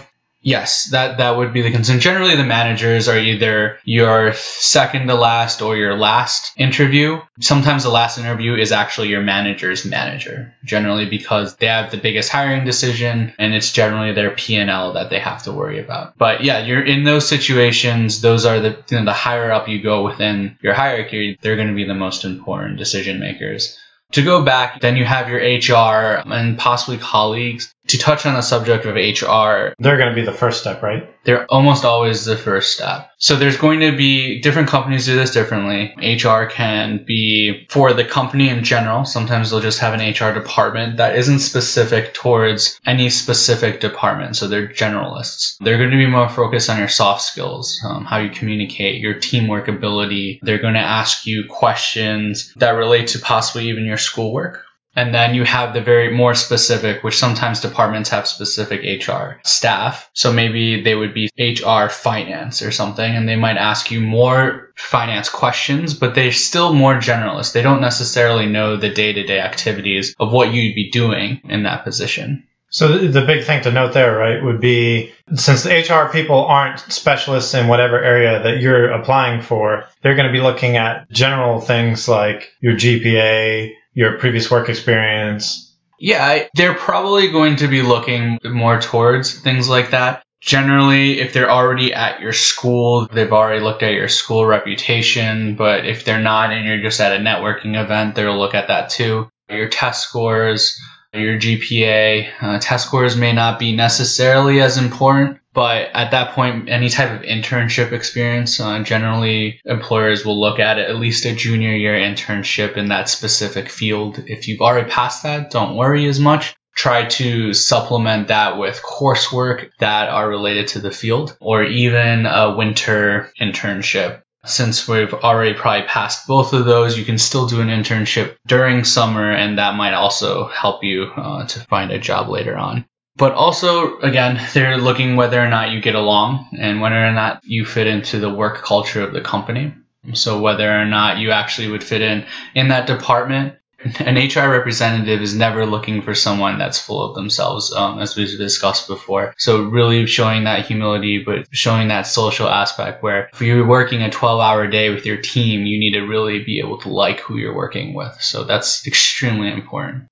Yes, 0.47 0.85
that 0.91 1.17
that 1.17 1.35
would 1.35 1.51
be 1.51 1.61
the 1.61 1.71
concern. 1.71 1.99
Generally, 1.99 2.37
the 2.37 2.45
managers 2.45 3.09
are 3.09 3.19
either 3.19 3.79
your 3.83 4.31
second 4.33 5.07
to 5.07 5.13
last 5.13 5.61
or 5.61 5.75
your 5.75 5.97
last 5.97 6.53
interview. 6.55 7.19
Sometimes 7.41 7.83
the 7.83 7.89
last 7.89 8.17
interview 8.17 8.55
is 8.55 8.71
actually 8.71 9.09
your 9.09 9.19
manager's 9.19 9.83
manager, 9.83 10.55
generally 10.63 11.05
because 11.05 11.57
they 11.57 11.65
have 11.65 11.91
the 11.91 11.97
biggest 11.97 12.31
hiring 12.31 12.63
decision 12.63 13.33
and 13.37 13.53
it's 13.53 13.73
generally 13.73 14.13
their 14.13 14.31
P&L 14.31 14.93
that 14.93 15.09
they 15.09 15.19
have 15.19 15.43
to 15.43 15.51
worry 15.51 15.81
about. 15.81 16.17
But 16.17 16.45
yeah, 16.45 16.65
you're 16.65 16.85
in 16.85 17.03
those 17.03 17.27
situations, 17.27 18.21
those 18.21 18.45
are 18.45 18.61
the 18.61 18.77
you 18.89 18.99
know, 18.99 19.03
the 19.03 19.11
higher 19.11 19.51
up 19.51 19.67
you 19.67 19.83
go 19.83 20.05
within 20.05 20.57
your 20.61 20.75
hierarchy, 20.75 21.37
they're 21.41 21.57
going 21.57 21.67
to 21.67 21.75
be 21.75 21.83
the 21.83 21.93
most 21.93 22.23
important 22.23 22.77
decision 22.77 23.19
makers. 23.19 23.77
To 24.13 24.23
go 24.23 24.41
back, 24.45 24.79
then 24.79 24.95
you 24.95 25.03
have 25.03 25.27
your 25.27 25.41
HR 25.41 26.23
and 26.25 26.57
possibly 26.57 26.97
colleagues 26.97 27.75
to 27.87 27.97
touch 27.97 28.25
on 28.25 28.33
the 28.33 28.41
subject 28.41 28.85
of 28.85 28.95
HR, 28.95 29.73
they're 29.79 29.97
going 29.97 30.09
to 30.09 30.15
be 30.15 30.25
the 30.25 30.31
first 30.31 30.61
step, 30.61 30.81
right? 30.81 31.09
They're 31.23 31.45
almost 31.47 31.83
always 31.83 32.25
the 32.25 32.37
first 32.37 32.73
step. 32.73 33.11
So 33.17 33.35
there's 33.35 33.57
going 33.57 33.81
to 33.81 33.95
be 33.95 34.39
different 34.41 34.69
companies 34.69 35.05
do 35.05 35.15
this 35.15 35.31
differently. 35.31 35.93
HR 35.97 36.45
can 36.45 37.03
be 37.05 37.65
for 37.69 37.93
the 37.93 38.05
company 38.05 38.49
in 38.49 38.63
general. 38.63 39.05
Sometimes 39.05 39.49
they'll 39.49 39.59
just 39.59 39.79
have 39.79 39.93
an 39.93 39.99
HR 39.99 40.33
department 40.33 40.97
that 40.97 41.15
isn't 41.17 41.39
specific 41.39 42.13
towards 42.13 42.79
any 42.85 43.09
specific 43.09 43.81
department. 43.81 44.35
So 44.35 44.47
they're 44.47 44.67
generalists. 44.67 45.57
They're 45.59 45.77
going 45.77 45.91
to 45.91 45.97
be 45.97 46.05
more 46.05 46.29
focused 46.29 46.69
on 46.69 46.79
your 46.79 46.87
soft 46.87 47.23
skills, 47.23 47.79
um, 47.83 48.05
how 48.05 48.19
you 48.19 48.29
communicate, 48.29 49.01
your 49.01 49.15
teamwork 49.19 49.67
ability. 49.67 50.39
They're 50.43 50.61
going 50.61 50.75
to 50.75 50.79
ask 50.79 51.25
you 51.25 51.45
questions 51.49 52.53
that 52.55 52.71
relate 52.71 53.07
to 53.07 53.19
possibly 53.19 53.69
even 53.69 53.85
your 53.85 53.97
schoolwork 53.97 54.66
and 54.97 55.13
then 55.13 55.35
you 55.35 55.43
have 55.43 55.75
the 55.75 55.81
very 55.81 56.11
more 56.11 56.33
specific, 56.33 57.03
which 57.03 57.19
sometimes 57.19 57.59
departments 57.61 58.09
have 58.09 58.27
specific 58.27 58.81
HR 59.07 59.39
staff. 59.43 60.09
So 60.13 60.33
maybe 60.33 60.81
they 60.81 60.95
would 60.95 61.13
be 61.13 61.29
HR 61.37 61.87
finance 61.87 62.63
or 62.63 62.71
something, 62.71 63.15
and 63.15 63.29
they 63.29 63.35
might 63.35 63.57
ask 63.57 63.91
you 63.91 64.01
more 64.01 64.73
finance 64.75 65.29
questions, 65.29 65.93
but 65.93 66.15
they're 66.15 66.31
still 66.31 66.73
more 66.73 66.95
generalist. 66.95 67.53
They 67.53 67.61
don't 67.61 67.79
necessarily 67.79 68.47
know 68.47 68.75
the 68.75 68.89
day 68.89 69.13
to 69.13 69.23
day 69.23 69.39
activities 69.39 70.15
of 70.19 70.33
what 70.33 70.51
you'd 70.51 70.73
be 70.73 70.89
doing 70.89 71.41
in 71.43 71.61
that 71.63 71.83
position. 71.83 72.47
So 72.69 72.97
the 72.97 73.25
big 73.25 73.45
thing 73.45 73.61
to 73.63 73.71
note 73.71 73.93
there, 73.93 74.17
right, 74.17 74.43
would 74.43 74.59
be 74.59 75.13
since 75.35 75.63
the 75.63 75.69
HR 75.69 76.11
people 76.11 76.43
aren't 76.45 76.79
specialists 76.79 77.53
in 77.53 77.67
whatever 77.67 78.03
area 78.03 78.41
that 78.43 78.59
you're 78.59 78.91
applying 78.91 79.41
for, 79.41 79.85
they're 80.01 80.15
going 80.15 80.27
to 80.27 80.33
be 80.33 80.41
looking 80.41 80.75
at 80.75 81.09
general 81.09 81.61
things 81.61 82.09
like 82.09 82.51
your 82.59 82.73
GPA, 82.73 83.73
your 83.97 84.19
previous 84.19 84.51
work 84.51 84.69
experience? 84.69 85.75
Yeah, 85.99 86.47
they're 86.53 86.75
probably 86.75 87.31
going 87.31 87.55
to 87.55 87.67
be 87.67 87.81
looking 87.81 88.37
more 88.45 88.79
towards 88.79 89.33
things 89.41 89.67
like 89.67 89.89
that. 89.89 90.21
Generally, 90.39 91.19
if 91.19 91.33
they're 91.33 91.49
already 91.49 91.95
at 91.95 92.21
your 92.21 92.31
school, 92.31 93.07
they've 93.11 93.33
already 93.33 93.59
looked 93.59 93.81
at 93.81 93.93
your 93.93 94.07
school 94.07 94.45
reputation. 94.45 95.55
But 95.55 95.87
if 95.87 96.05
they're 96.05 96.21
not 96.21 96.53
and 96.53 96.63
you're 96.67 96.83
just 96.83 97.01
at 97.01 97.19
a 97.19 97.23
networking 97.23 97.75
event, 97.75 98.13
they'll 98.13 98.37
look 98.37 98.53
at 98.53 98.67
that 98.67 98.91
too. 98.91 99.27
Your 99.49 99.67
test 99.67 100.07
scores, 100.07 100.79
your 101.13 101.37
GPA. 101.37 102.29
Uh, 102.41 102.59
test 102.59 102.87
scores 102.87 103.15
may 103.15 103.33
not 103.33 103.59
be 103.59 103.75
necessarily 103.75 104.61
as 104.61 104.77
important, 104.77 105.39
but 105.53 105.89
at 105.93 106.11
that 106.11 106.33
point, 106.33 106.69
any 106.69 106.89
type 106.89 107.11
of 107.11 107.25
internship 107.25 107.91
experience, 107.91 108.59
uh, 108.59 108.79
generally 108.83 109.59
employers 109.65 110.25
will 110.25 110.39
look 110.39 110.59
at 110.59 110.77
it, 110.77 110.89
at 110.89 110.97
least 110.97 111.25
a 111.25 111.33
junior 111.33 111.73
year 111.75 111.95
internship 111.95 112.77
in 112.77 112.89
that 112.89 113.09
specific 113.09 113.69
field. 113.69 114.23
If 114.27 114.47
you've 114.47 114.61
already 114.61 114.89
passed 114.89 115.23
that, 115.23 115.51
don't 115.51 115.75
worry 115.75 116.07
as 116.07 116.19
much. 116.19 116.55
Try 116.75 117.05
to 117.05 117.55
supplement 117.55 118.27
that 118.27 118.59
with 118.59 118.83
coursework 118.83 119.71
that 119.79 120.09
are 120.09 120.29
related 120.29 120.67
to 120.69 120.79
the 120.79 120.91
field 120.91 121.35
or 121.41 121.63
even 121.63 122.27
a 122.27 122.55
winter 122.55 123.31
internship 123.41 124.21
since 124.47 124.87
we've 124.87 125.13
already 125.13 125.53
probably 125.53 125.87
passed 125.87 126.27
both 126.27 126.53
of 126.53 126.65
those, 126.65 126.97
you 126.97 127.05
can 127.05 127.17
still 127.17 127.47
do 127.47 127.61
an 127.61 127.67
internship 127.67 128.35
during 128.47 128.83
summer, 128.83 129.31
and 129.31 129.57
that 129.57 129.75
might 129.75 129.93
also 129.93 130.47
help 130.47 130.83
you 130.83 131.03
uh, 131.15 131.45
to 131.47 131.59
find 131.61 131.91
a 131.91 131.99
job 131.99 132.29
later 132.29 132.57
on. 132.57 132.85
But 133.17 133.33
also, 133.33 133.97
again, 133.99 134.39
they're 134.53 134.77
looking 134.77 135.15
whether 135.15 135.43
or 135.43 135.47
not 135.47 135.71
you 135.71 135.81
get 135.81 135.95
along 135.95 136.49
and 136.57 136.81
whether 136.81 137.03
or 137.03 137.11
not 137.11 137.41
you 137.43 137.65
fit 137.65 137.87
into 137.87 138.19
the 138.19 138.33
work 138.33 138.63
culture 138.63 139.01
of 139.01 139.13
the 139.13 139.21
company. 139.21 139.73
So 140.13 140.39
whether 140.39 140.71
or 140.71 140.85
not 140.85 141.17
you 141.17 141.31
actually 141.31 141.67
would 141.69 141.83
fit 141.83 142.01
in 142.01 142.25
in 142.55 142.69
that 142.69 142.87
department. 142.87 143.55
An 143.99 144.15
HR 144.15 144.49
representative 144.49 145.21
is 145.21 145.35
never 145.35 145.65
looking 145.65 146.01
for 146.01 146.13
someone 146.13 146.57
that's 146.57 146.79
full 146.79 147.03
of 147.03 147.15
themselves, 147.15 147.73
um, 147.73 147.99
as 147.99 148.15
we've 148.15 148.37
discussed 148.37 148.87
before. 148.87 149.33
So 149.37 149.63
really 149.63 150.05
showing 150.05 150.45
that 150.45 150.65
humility, 150.65 151.23
but 151.25 151.47
showing 151.51 151.89
that 151.89 152.07
social 152.07 152.47
aspect 152.47 153.03
where 153.03 153.29
if 153.33 153.41
you're 153.41 153.67
working 153.67 154.01
a 154.01 154.09
12 154.09 154.39
hour 154.39 154.67
day 154.67 154.89
with 154.89 155.05
your 155.05 155.17
team, 155.17 155.65
you 155.65 155.79
need 155.79 155.93
to 155.93 156.01
really 156.01 156.43
be 156.43 156.59
able 156.59 156.79
to 156.79 156.89
like 156.89 157.19
who 157.19 157.37
you're 157.37 157.55
working 157.55 157.93
with. 157.93 158.21
So 158.21 158.43
that's 158.43 158.85
extremely 158.87 159.51
important. 159.51 160.05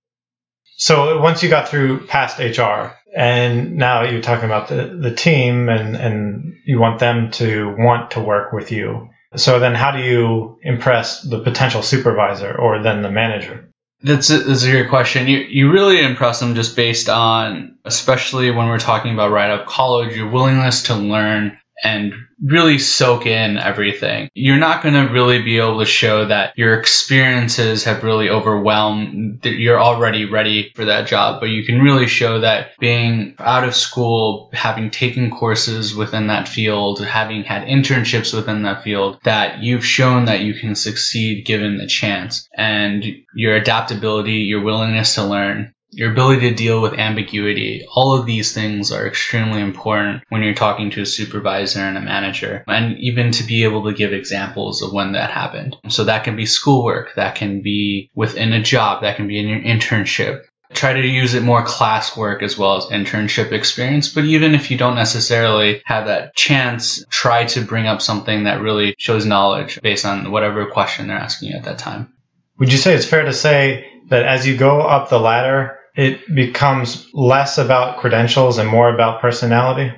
So 0.77 1.21
once 1.21 1.41
you 1.41 1.49
got 1.49 1.69
through 1.69 2.05
past 2.07 2.39
HR 2.39 2.91
and 3.15 3.77
now 3.77 4.03
you're 4.03 4.21
talking 4.21 4.45
about 4.45 4.67
the, 4.67 4.97
the 5.01 5.15
team 5.15 5.69
and, 5.69 5.95
and 5.95 6.53
you 6.65 6.79
want 6.79 6.99
them 6.99 7.31
to 7.31 7.73
want 7.77 8.11
to 8.11 8.21
work 8.21 8.51
with 8.51 8.71
you. 8.71 9.09
So 9.37 9.59
then 9.59 9.75
how 9.75 9.91
do 9.91 9.99
you 9.99 10.59
impress 10.61 11.21
the 11.21 11.39
potential 11.39 11.81
supervisor 11.81 12.53
or 12.53 12.81
then 12.81 13.01
the 13.01 13.11
manager? 13.11 13.69
That's 14.01 14.29
a, 14.29 14.39
that's 14.39 14.63
a 14.63 14.71
great 14.71 14.89
question. 14.89 15.27
You, 15.27 15.39
you 15.39 15.71
really 15.71 16.03
impress 16.03 16.39
them 16.39 16.53
just 16.53 16.75
based 16.75 17.09
on, 17.09 17.77
especially 17.85 18.51
when 18.51 18.67
we're 18.67 18.77
talking 18.77 19.13
about 19.13 19.31
right 19.31 19.49
out 19.49 19.61
of 19.61 19.67
college, 19.67 20.15
your 20.15 20.29
willingness 20.29 20.83
to 20.83 20.95
learn 20.95 21.57
and 21.83 22.13
really 22.41 22.79
soak 22.79 23.25
in 23.25 23.57
everything. 23.57 24.29
You're 24.33 24.57
not 24.57 24.83
going 24.83 24.95
to 24.95 25.13
really 25.13 25.41
be 25.41 25.57
able 25.57 25.79
to 25.79 25.85
show 25.85 26.25
that 26.25 26.57
your 26.57 26.77
experiences 26.79 27.83
have 27.83 28.03
really 28.03 28.29
overwhelmed, 28.29 29.41
that 29.43 29.53
you're 29.53 29.79
already 29.79 30.25
ready 30.25 30.71
for 30.75 30.85
that 30.85 31.07
job, 31.07 31.39
but 31.39 31.49
you 31.49 31.65
can 31.65 31.81
really 31.81 32.07
show 32.07 32.41
that 32.41 32.71
being 32.79 33.35
out 33.39 33.63
of 33.63 33.75
school, 33.75 34.49
having 34.53 34.89
taken 34.89 35.31
courses 35.31 35.95
within 35.95 36.27
that 36.27 36.47
field, 36.47 37.03
having 37.03 37.43
had 37.43 37.67
internships 37.67 38.33
within 38.33 38.63
that 38.63 38.83
field, 38.83 39.19
that 39.23 39.61
you've 39.61 39.85
shown 39.85 40.25
that 40.25 40.41
you 40.41 40.53
can 40.53 40.75
succeed 40.75 41.45
given 41.45 41.77
the 41.77 41.87
chance 41.87 42.47
and 42.55 43.05
your 43.33 43.55
adaptability, 43.55 44.33
your 44.33 44.63
willingness 44.63 45.15
to 45.15 45.23
learn 45.23 45.74
your 45.95 46.11
ability 46.11 46.49
to 46.49 46.55
deal 46.55 46.81
with 46.81 46.93
ambiguity, 46.93 47.85
all 47.95 48.17
of 48.17 48.25
these 48.25 48.53
things 48.53 48.91
are 48.91 49.07
extremely 49.07 49.61
important 49.61 50.23
when 50.27 50.43
you're 50.43 50.53
talking 50.53 50.91
to 50.91 51.01
a 51.01 51.05
supervisor 51.05 51.79
and 51.79 51.97
a 51.97 52.01
manager, 52.01 52.65
and 52.67 52.97
even 52.99 53.31
to 53.31 53.43
be 53.43 53.63
able 53.63 53.85
to 53.85 53.93
give 53.93 54.11
examples 54.11 54.81
of 54.81 54.91
when 54.91 55.13
that 55.13 55.31
happened. 55.31 55.77
So 55.87 56.03
that 56.03 56.25
can 56.25 56.35
be 56.35 56.45
schoolwork, 56.45 57.15
that 57.15 57.35
can 57.35 57.61
be 57.61 58.09
within 58.13 58.51
a 58.51 58.61
job, 58.61 59.03
that 59.03 59.15
can 59.15 59.27
be 59.27 59.39
in 59.39 59.47
your 59.47 59.61
internship. 59.61 60.43
Try 60.73 60.93
to 60.93 61.07
use 61.07 61.33
it 61.33 61.43
more 61.43 61.63
classwork 61.63 62.43
as 62.43 62.57
well 62.57 62.75
as 62.75 62.85
internship 62.85 63.53
experience. 63.53 64.09
But 64.09 64.25
even 64.25 64.53
if 64.53 64.69
you 64.69 64.77
don't 64.77 64.95
necessarily 64.95 65.81
have 65.85 66.07
that 66.07 66.35
chance, 66.35 67.05
try 67.09 67.45
to 67.45 67.61
bring 67.61 67.87
up 67.87 68.01
something 68.01 68.43
that 68.43 68.61
really 68.61 68.95
shows 68.97 69.25
knowledge 69.25 69.79
based 69.81 70.05
on 70.05 70.31
whatever 70.31 70.65
question 70.65 71.07
they're 71.07 71.17
asking 71.17 71.51
you 71.51 71.55
at 71.55 71.63
that 71.63 71.79
time. 71.79 72.11
Would 72.57 72.71
you 72.71 72.77
say 72.77 72.93
it's 72.95 73.05
fair 73.05 73.23
to 73.23 73.33
say 73.33 73.85
that 74.09 74.25
as 74.25 74.45
you 74.45 74.57
go 74.57 74.81
up 74.81 75.09
the 75.09 75.19
ladder, 75.19 75.79
it 75.95 76.33
becomes 76.33 77.09
less 77.13 77.57
about 77.57 77.99
credentials 77.99 78.57
and 78.57 78.69
more 78.69 78.93
about 78.93 79.21
personality? 79.21 79.93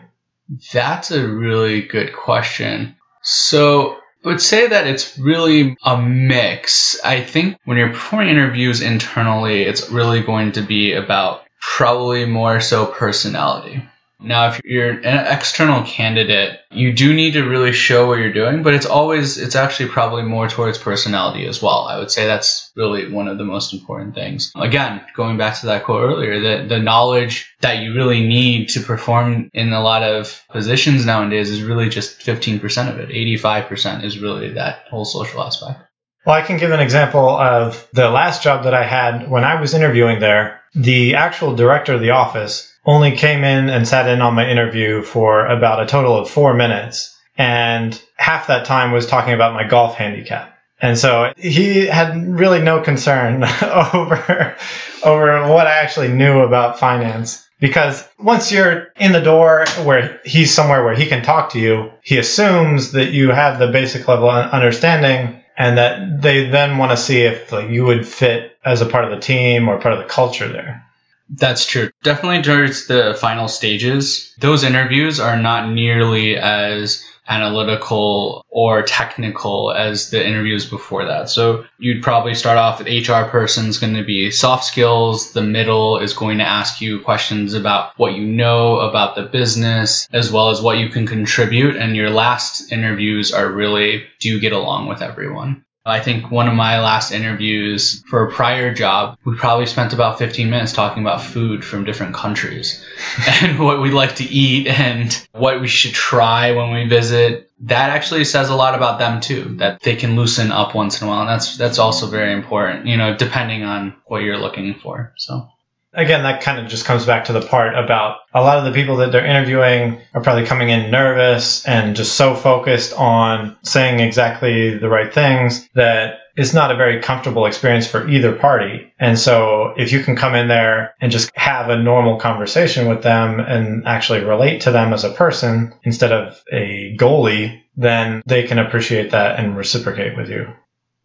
That's 0.72 1.12
a 1.12 1.28
really 1.28 1.82
good 1.82 2.16
question. 2.16 2.96
So 3.22 3.98
I 4.24 4.30
would 4.30 4.42
say 4.42 4.68
that 4.68 4.88
it's 4.88 5.18
really 5.18 5.76
a 5.84 6.02
mix. 6.02 7.00
I 7.04 7.22
think 7.22 7.58
when 7.66 7.78
you're 7.78 7.94
performing 7.94 8.30
interviews 8.30 8.82
internally, 8.82 9.64
it's 9.64 9.90
really 9.90 10.22
going 10.22 10.54
to 10.54 10.62
be 10.62 10.94
about 10.94 11.44
probably 11.62 12.26
more 12.26 12.60
so 12.62 12.86
personality. 12.86 13.84
Now, 14.20 14.50
if 14.50 14.62
you're 14.66 14.90
an 14.90 15.28
external 15.28 15.84
candidate, 15.84 16.60
you 16.72 16.92
do 16.92 17.14
need 17.14 17.34
to 17.34 17.44
really 17.48 17.72
show 17.72 18.08
what 18.08 18.18
you're 18.18 18.34
doing, 18.34 18.64
but 18.64 18.74
it's 18.74 18.86
always, 18.86 19.38
it's 19.38 19.56
actually 19.56 19.90
probably 19.90 20.24
more 20.24 20.48
towards 20.48 20.80
personality 20.80 21.46
as 21.46 21.62
well. 21.62 21.86
I 21.88 22.00
would 22.00 22.10
say 22.10 22.26
that's 22.26 22.72
really 22.76 23.12
one 23.12 23.28
of 23.28 23.38
the 23.38 23.44
most 23.44 23.74
important 23.74 24.16
things. 24.16 24.52
Again, 24.56 25.02
going 25.16 25.38
back 25.38 25.60
to 25.60 25.68
that 25.68 25.84
quote 25.84 26.10
earlier, 26.10 26.40
the, 26.40 26.68
the 26.68 26.80
knowledge 26.80 27.54
that 27.62 27.84
you 27.84 27.94
really 27.94 28.28
need 28.28 28.70
to 28.70 28.80
perform 28.80 29.52
in 29.54 29.72
a 29.72 29.84
lot 29.84 30.02
of 30.02 30.44
positions 30.50 31.06
nowadays 31.06 31.52
is 31.52 31.62
really 31.62 31.90
just 31.90 32.20
15% 32.20 32.92
of 32.92 33.00
it. 33.00 33.10
85% 33.10 34.04
is 34.04 34.20
really 34.20 34.54
that 34.54 34.86
whole 34.90 35.06
social 35.06 35.44
aspect. 35.44 35.80
Well, 36.26 36.36
I 36.36 36.42
can 36.42 36.58
give 36.58 36.72
an 36.72 36.82
example 36.82 37.30
of 37.30 37.88
the 37.94 38.10
last 38.10 38.44
job 38.44 38.66
that 38.66 38.74
I 38.74 38.84
had 38.84 39.30
when 39.30 39.44
I 39.44 39.62
was 39.62 39.74
interviewing 39.74 40.20
there. 40.20 40.60
The 40.76 41.16
actual 41.16 41.56
director 41.56 41.94
of 41.94 42.02
the 42.02 42.10
office 42.10 42.74
only 42.88 43.18
came 43.18 43.44
in 43.44 43.70
and 43.70 43.88
sat 43.88 44.08
in 44.08 44.22
on 44.22 44.34
my 44.34 44.50
interview 44.50 45.04
for 45.04 45.46
about 45.46 45.84
a 45.84 45.86
total 45.86 46.18
of 46.18 46.30
four 46.30 46.54
minutes. 46.54 47.16
And 47.38 48.02
half 48.16 48.48
that 48.48 48.66
time 48.66 48.92
was 48.92 49.06
talking 49.06 49.34
about 49.34 49.54
my 49.54 49.68
golf 49.68 49.96
handicap. 49.96 50.58
And 50.82 50.98
so 50.98 51.34
he 51.38 51.86
had 51.86 52.16
really 52.28 52.62
no 52.62 52.82
concern 52.82 53.44
over, 53.94 54.56
over 55.04 55.48
what 55.48 55.68
I 55.68 55.80
actually 55.80 56.10
knew 56.10 56.40
about 56.40 56.80
finance. 56.80 57.44
Because 57.60 58.08
once 58.20 58.52
you're 58.52 58.90
in 58.98 59.12
the 59.12 59.22
door 59.22 59.66
where 59.84 60.22
he's 60.24 60.54
somewhere 60.54 60.86
where 60.86 60.96
he 60.96 61.08
can 61.08 61.24
talk 61.24 61.52
to 61.52 61.60
you, 61.60 61.92
he 62.04 62.20
assumes 62.20 62.92
that 62.92 63.12
you 63.12 63.30
have 63.30 63.58
the 63.58 63.68
basic 63.68 64.08
level 64.08 64.30
of 64.30 64.52
understanding 64.52 65.44
and 65.58 65.80
that 65.80 66.22
they 66.22 66.46
then 66.50 66.78
want 66.78 66.92
to 66.92 66.98
see 66.98 67.22
if 67.22 67.52
like, 67.52 67.70
you 67.70 67.84
would 67.86 68.08
fit 68.08 68.56
as 68.64 68.82
a 68.82 68.86
part 68.86 69.06
of 69.06 69.12
the 69.12 69.20
team 69.20 69.68
or 69.68 69.80
part 69.80 69.96
of 69.96 70.00
the 70.00 70.06
culture 70.06 70.48
there. 70.48 70.86
That's 71.30 71.66
true. 71.66 71.90
Definitely 72.04 72.42
towards 72.42 72.88
the 72.88 73.18
final 73.20 73.48
stages, 73.48 74.34
those 74.40 74.64
interviews 74.64 75.20
are 75.20 75.38
not 75.38 75.70
nearly 75.70 76.38
as 76.38 77.04
analytical 77.30 78.46
or 78.50 78.82
technical 78.84 79.72
as 79.74 80.10
the 80.10 80.26
interviews 80.26 80.66
before 80.66 81.06
that. 81.06 81.30
So 81.30 81.66
you'd 81.78 82.04
probably 82.04 82.34
start 82.34 82.58
off 82.58 82.80
with 82.80 82.88
HR 82.88 83.30
person's 83.30 83.80
going 83.80 83.96
to 83.96 84.04
be 84.04 84.32
soft 84.32 84.64
skills. 84.64 85.34
The 85.34 85.42
middle 85.42 86.00
is 86.00 86.14
going 86.14 86.38
to 86.38 86.46
ask 86.46 86.80
you 86.80 87.02
questions 87.02 87.54
about 87.54 87.92
what 87.98 88.14
you 88.14 88.26
know 88.26 88.80
about 88.80 89.16
the 89.16 89.24
business 89.24 90.08
as 90.14 90.32
well 90.32 90.50
as 90.50 90.62
what 90.62 90.78
you 90.78 90.90
can 90.90 91.06
contribute. 91.06 91.76
And 91.76 91.96
your 91.96 92.10
last 92.10 92.72
interviews 92.72 93.34
are 93.34 93.52
really 93.52 94.06
do 94.20 94.30
you 94.30 94.40
get 94.40 94.54
along 94.54 94.88
with 94.88 95.02
everyone? 95.02 95.66
I 95.88 96.02
think 96.02 96.30
one 96.30 96.50
of 96.50 96.54
my 96.54 96.82
last 96.82 97.12
interviews 97.12 98.04
for 98.08 98.28
a 98.28 98.32
prior 98.32 98.74
job, 98.74 99.18
we 99.24 99.36
probably 99.36 99.66
spent 99.66 99.94
about 99.94 100.20
15 100.20 100.50
minutes 100.50 100.74
talking 100.74 101.02
about 101.02 101.22
food 101.22 101.64
from 101.64 101.86
different 101.86 102.14
countries 102.14 102.86
and 103.42 103.58
what 103.58 103.82
we 103.82 103.92
like 103.92 104.16
to 104.16 104.26
eat 104.26 104.68
and 104.68 105.28
what 105.32 105.62
we 105.62 105.68
should 105.68 105.94
try 105.94 106.52
when 106.52 106.72
we 106.72 106.88
visit. 106.88 107.50
That 107.62 107.90
actually 107.92 108.26
says 108.26 108.50
a 108.50 108.56
lot 108.56 108.76
about 108.76 109.00
them 109.00 109.22
too, 109.22 109.56
that 109.60 109.82
they 109.82 109.96
can 109.96 110.16
loosen 110.16 110.52
up 110.52 110.76
once 110.76 111.02
in 111.02 111.08
a 111.08 111.10
while. 111.10 111.22
And 111.22 111.30
that's, 111.30 111.58
that's 111.58 111.80
also 111.80 112.08
very 112.08 112.34
important, 112.34 112.86
you 112.86 112.98
know, 112.98 113.16
depending 113.16 113.64
on 113.64 113.96
what 114.06 114.24
you're 114.24 114.38
looking 114.38 114.76
for. 114.76 115.14
So 115.16 115.48
again, 115.94 116.24
that 116.24 116.42
kind 116.42 116.60
of 116.60 116.68
just 116.68 116.86
comes 116.86 117.06
back 117.06 117.26
to 117.26 117.34
the 117.34 117.42
part 117.42 117.76
about 117.76 118.18
a 118.34 118.42
lot 118.42 118.58
of 118.60 118.66
the 118.66 118.72
people 118.72 118.98
that 118.98 119.12
they're 119.12 119.26
interviewing 119.26 120.00
are 120.14 120.22
probably 120.22 120.46
coming 120.46 120.70
in 120.70 120.92
nervous 120.92 121.66
and 121.66 121.96
just 121.96 122.16
so 122.16 122.36
focused 122.36 122.94
on 122.94 123.58
saying 123.64 124.00
exactly 124.00 124.78
the 124.78 124.90
right 124.90 125.14
things 125.14 125.68
that 125.76 126.20
it's 126.36 126.54
not 126.54 126.72
a 126.72 126.76
very 126.76 127.02
comfortable 127.02 127.48
experience 127.48 127.88
for 127.88 128.08
either 128.08 128.32
party. 128.34 128.94
And 129.00 129.18
so 129.18 129.74
if 129.76 129.92
you 129.92 130.04
can 130.04 130.16
come 130.16 130.36
in 130.36 130.48
there 130.48 130.94
and 131.02 131.12
just 131.12 131.32
have 131.36 131.70
a 131.70 131.82
normal 131.82 132.20
conversation 132.20 132.88
with 132.88 133.02
them 133.02 133.40
and 133.40 133.88
actually 133.88 134.24
relate 134.24 134.62
to 134.62 134.72
them 134.72 134.94
as 134.94 135.04
a 135.04 135.10
person 135.10 135.74
instead 135.84 136.12
of 136.12 136.40
a 136.52 136.96
goalie, 137.00 137.62
then 137.76 138.22
they 138.28 138.44
can 138.44 138.60
appreciate 138.60 139.12
that 139.12 139.40
and 139.40 139.58
reciprocate 139.58 140.16
with 140.16 140.30
you. 140.30 140.48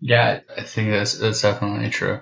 Yeah, 0.00 0.40
I 0.54 0.62
think 0.64 0.90
that's 0.90 1.16
that's 1.18 1.42
definitely 1.42 1.88
true. 1.88 2.20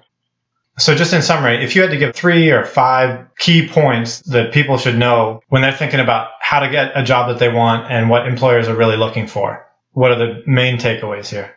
So, 0.79 0.95
just 0.95 1.13
in 1.13 1.21
summary, 1.21 1.63
if 1.63 1.77
you 1.77 1.83
had 1.83 1.91
to 1.91 1.99
give 1.99 2.15
three 2.15 2.51
or 2.51 2.65
five 2.65 3.27
key 3.39 3.69
points 3.69 4.21
that 4.21 4.53
people 4.53 4.79
should 4.79 4.97
know 4.97 5.41
when 5.49 5.63
they're 5.63 5.77
thinking 5.77 6.01
about 6.01 6.31
how 6.41 6.61
to 6.61 6.71
get 6.71 6.93
a 6.95 7.05
job 7.05 7.29
that 7.29 7.39
they 7.39 7.53
want 7.53 7.91
and 7.91 8.09
what 8.09 8.27
employers 8.27 8.69
are 8.69 8.77
really 8.77 8.97
looking 8.97 9.27
for, 9.27 9.67
what 9.93 10.11
are 10.11 10.19
the 10.19 10.43
main 10.47 10.79
takeaways 10.79 11.29
here? 11.29 11.55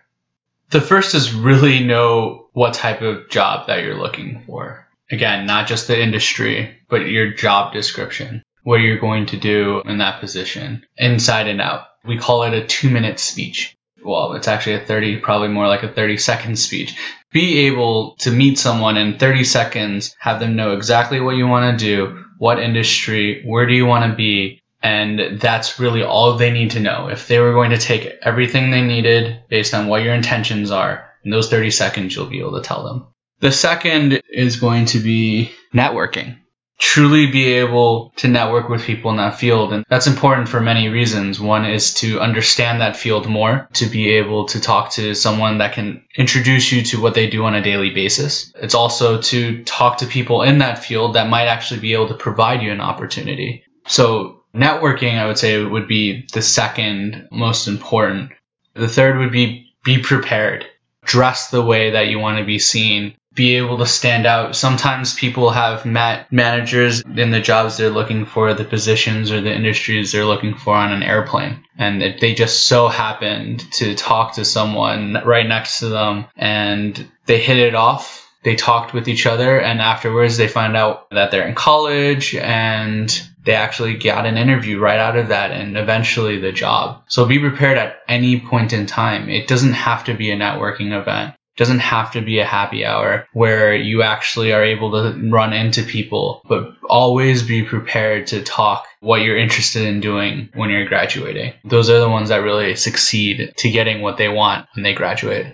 The 0.71 0.82
first 0.82 1.15
is 1.15 1.34
really 1.34 1.84
know 1.84 2.47
what 2.54 2.73
type 2.73 3.02
of 3.02 3.30
job 3.30 3.67
that 3.67 3.84
you're 3.84 3.97
looking 3.97 4.43
for. 4.45 4.88
Again, 5.12 5.45
not 5.45 5.67
just 5.67 5.88
the 5.88 6.02
industry, 6.02 6.76
but 6.89 7.08
your 7.08 7.32
job 7.32 7.73
description, 7.73 8.43
what 8.63 8.78
you're 8.78 8.99
going 8.99 9.28
to 9.28 9.38
do 9.38 9.82
in 9.86 9.99
that 9.99 10.19
position, 10.19 10.84
inside 10.97 11.47
and 11.47 11.62
out. 11.62 11.84
We 12.04 12.17
call 12.17 12.43
it 12.43 12.54
a 12.54 12.65
two 12.65 12.89
minute 12.89 13.19
speech 13.19 13.78
well, 14.06 14.34
it's 14.34 14.48
actually 14.48 14.76
a 14.76 14.86
30, 14.86 15.18
probably 15.18 15.48
more 15.48 15.68
like 15.68 15.84
a 15.84 15.92
30 15.92 16.18
second 16.18 16.58
speech. 16.58 16.96
Be 17.32 17.68
able 17.68 18.16
to 18.20 18.32
meet 18.32 18.60
someone 18.60 18.98
in 18.98 19.18
30 19.18 19.44
seconds, 19.44 20.16
have 20.20 20.39
them 20.39 20.56
know 20.56 20.74
exactly 20.74 21.20
what 21.20 21.36
you 21.36 21.48
want 21.48 21.80
to 21.80 21.86
do, 21.86 22.24
what 22.38 22.60
industry, 22.60 23.44
where 23.46 23.66
do 23.66 23.74
you 23.74 23.86
want 23.86 24.10
to 24.10 24.16
be, 24.16 24.62
and 24.82 25.39
that's 25.39 25.80
really 25.80 26.04
all 26.04 26.36
they 26.36 26.52
need 26.52 26.72
to 26.72 26.80
know. 26.80 27.08
If 27.08 27.28
they 27.28 27.39
were 27.39 27.54
going 27.54 27.72
to 27.72 27.78
take 27.78 28.06
everything 28.22 28.70
they 28.70 28.82
needed 28.82 29.42
based 29.50 29.74
on 29.74 29.88
what 29.88 30.04
your 30.04 30.13
intentions 30.13 30.70
are, 30.70 31.10
in 31.24 31.32
those 31.32 31.50
30 31.50 31.72
seconds, 31.72 32.16
you'll 32.16 32.26
be 32.26 32.39
able 32.39 32.62
to 32.62 32.68
tell 32.68 32.84
them. 32.84 33.08
The 33.39 33.52
second 33.52 34.22
is 34.30 34.58
going 34.58 34.86
to 34.88 35.00
be 35.00 35.52
networking 35.74 36.38
truly 36.84 37.28
be 37.28 37.46
able 37.54 38.12
to 38.17 38.28
network 38.28 38.67
with 38.67 38.84
people 38.84 39.10
in 39.10 39.15
that 39.15 39.39
field. 39.39 39.72
And 39.72 39.86
that's 39.88 40.06
important 40.06 40.50
for 40.50 40.60
many 40.60 40.89
reasons. 40.89 41.39
One 41.39 41.65
is 41.65 41.93
to 41.96 42.19
understand 42.19 42.82
that 42.82 42.98
field 42.98 43.26
more, 43.26 43.69
to 43.76 43.86
be 43.86 44.10
able 44.10 44.48
to 44.48 44.60
talk 44.60 44.91
to 44.91 45.15
someone 45.15 45.60
that 45.60 45.72
can 45.72 46.04
introduce 46.17 46.74
you 46.74 46.84
to 46.84 47.02
what 47.02 47.13
they 47.13 47.30
do 47.30 47.46
on 47.46 47.56
a 47.56 47.63
daily 47.63 47.91
basis. 47.91 48.52
It's 48.58 48.76
also 48.76 49.22
to 49.22 49.63
talk 49.63 50.00
to 50.00 50.06
people 50.06 50.41
in 50.41 50.58
that 50.58 50.84
field 50.84 51.15
that 51.15 51.30
might 51.30 51.48
actually 51.48 51.80
be 51.80 51.93
able 51.93 52.10
to 52.10 52.15
provide 52.15 52.62
you 52.62 52.72
an 52.74 52.82
opportunity. 52.82 53.63
So 53.88 54.41
networking, 54.54 55.17
I 55.17 55.26
would 55.26 55.38
say 55.38 55.63
would 55.63 55.88
be 55.88 56.28
the 56.34 56.41
second 56.41 57.30
most 57.32 57.69
important. 57.69 58.32
The 58.74 58.89
third 58.89 59.19
would 59.19 59.32
be 59.32 59.74
be 59.86 60.00
prepared. 60.00 60.65
Dress 61.06 61.50
the 61.50 61.63
way 61.63 61.91
that 61.91 62.08
you 62.08 62.19
want 62.19 62.39
to 62.39 62.46
be 62.46 62.60
seen 62.60 63.15
be 63.36 63.56
able 63.56 63.78
to 63.80 63.86
stand 63.86 64.26
out. 64.26 64.56
Sometimes 64.56 65.13
people 65.13 65.50
have 65.50 65.86
met 65.86 66.32
managers 66.32 67.02
in 67.02 67.32
the 67.32 67.39
jobs 67.39 67.78
they're 67.78 67.89
looking 67.89 68.26
for, 68.26 68.54
the 68.54 68.63
positions 68.63 69.32
or 69.32 69.41
the 69.41 69.54
industries 69.54 70.12
they're 70.12 70.26
looking 70.26 70.56
for 70.56 70.76
on 70.76 70.91
an 70.91 71.04
airplane. 71.04 71.63
And 71.78 72.04
if 72.04 72.19
they 72.19 72.34
just 72.34 72.67
so 72.67 72.88
happened 72.88 73.60
to 73.74 73.96
talk 73.96 74.36
to 74.36 74.46
someone 74.46 75.17
right 75.26 75.48
next 75.48 75.80
to 75.80 75.89
them 75.89 76.26
and 76.36 77.10
they 77.26 77.39
hit 77.39 77.58
it 77.58 77.76
off. 77.76 78.22
They 78.43 78.56
talked 78.56 78.93
with 78.93 79.08
each 79.08 79.26
other 79.26 79.58
and 79.58 79.80
afterwards 79.80 80.36
they 80.36 80.50
find 80.50 80.76
out 80.76 81.10
that 81.12 81.32
they're 81.32 81.48
in 81.48 81.56
college 81.56 82.36
and 82.36 83.10
they 83.46 83.54
actually 83.54 83.96
got 83.96 84.26
an 84.26 84.38
interview 84.38 84.80
right 84.80 85.00
out 85.00 85.17
of 85.17 85.30
that 85.30 85.52
and 85.52 85.78
eventually 85.78 86.39
the 86.39 86.52
job. 86.52 87.04
So 87.08 87.26
be 87.26 87.39
prepared 87.39 87.78
at 87.78 88.00
any 88.08 88.41
point 88.41 88.74
in 88.74 88.86
time. 88.86 89.30
It 89.30 89.48
doesn't 89.48 89.74
have 89.74 90.04
to 90.06 90.13
be 90.13 90.32
a 90.32 90.38
networking 90.38 90.98
event. 91.00 91.36
Doesn't 91.56 91.80
have 91.80 92.12
to 92.13 92.22
be 92.22 92.39
a 92.39 92.46
happy 92.46 92.86
hour 92.86 93.28
where 93.34 93.76
you 93.76 94.02
actually 94.02 94.54
are 94.54 94.63
able 94.63 94.92
to 94.92 95.30
run 95.30 95.54
into 95.54 95.84
people, 95.84 96.42
but 96.48 96.74
always 96.89 97.44
be 97.44 97.63
prepared 97.63 98.28
to 98.28 98.42
talk 98.42 98.88
what 99.02 99.22
you're 99.22 99.38
interested 99.38 99.86
in 99.86 100.00
doing 100.00 100.50
when 100.56 100.70
you're 100.70 100.88
graduating. 100.88 101.54
Those 101.63 101.89
are 101.89 102.00
the 102.00 102.10
ones 102.10 102.30
that 102.30 102.38
really 102.38 102.76
succeed 102.76 103.54
to 103.58 103.70
getting 103.70 104.02
what 104.02 104.18
they 104.18 104.30
want 104.30 104.68
when 104.76 104.84
they 104.84 104.94
graduate. 104.94 105.48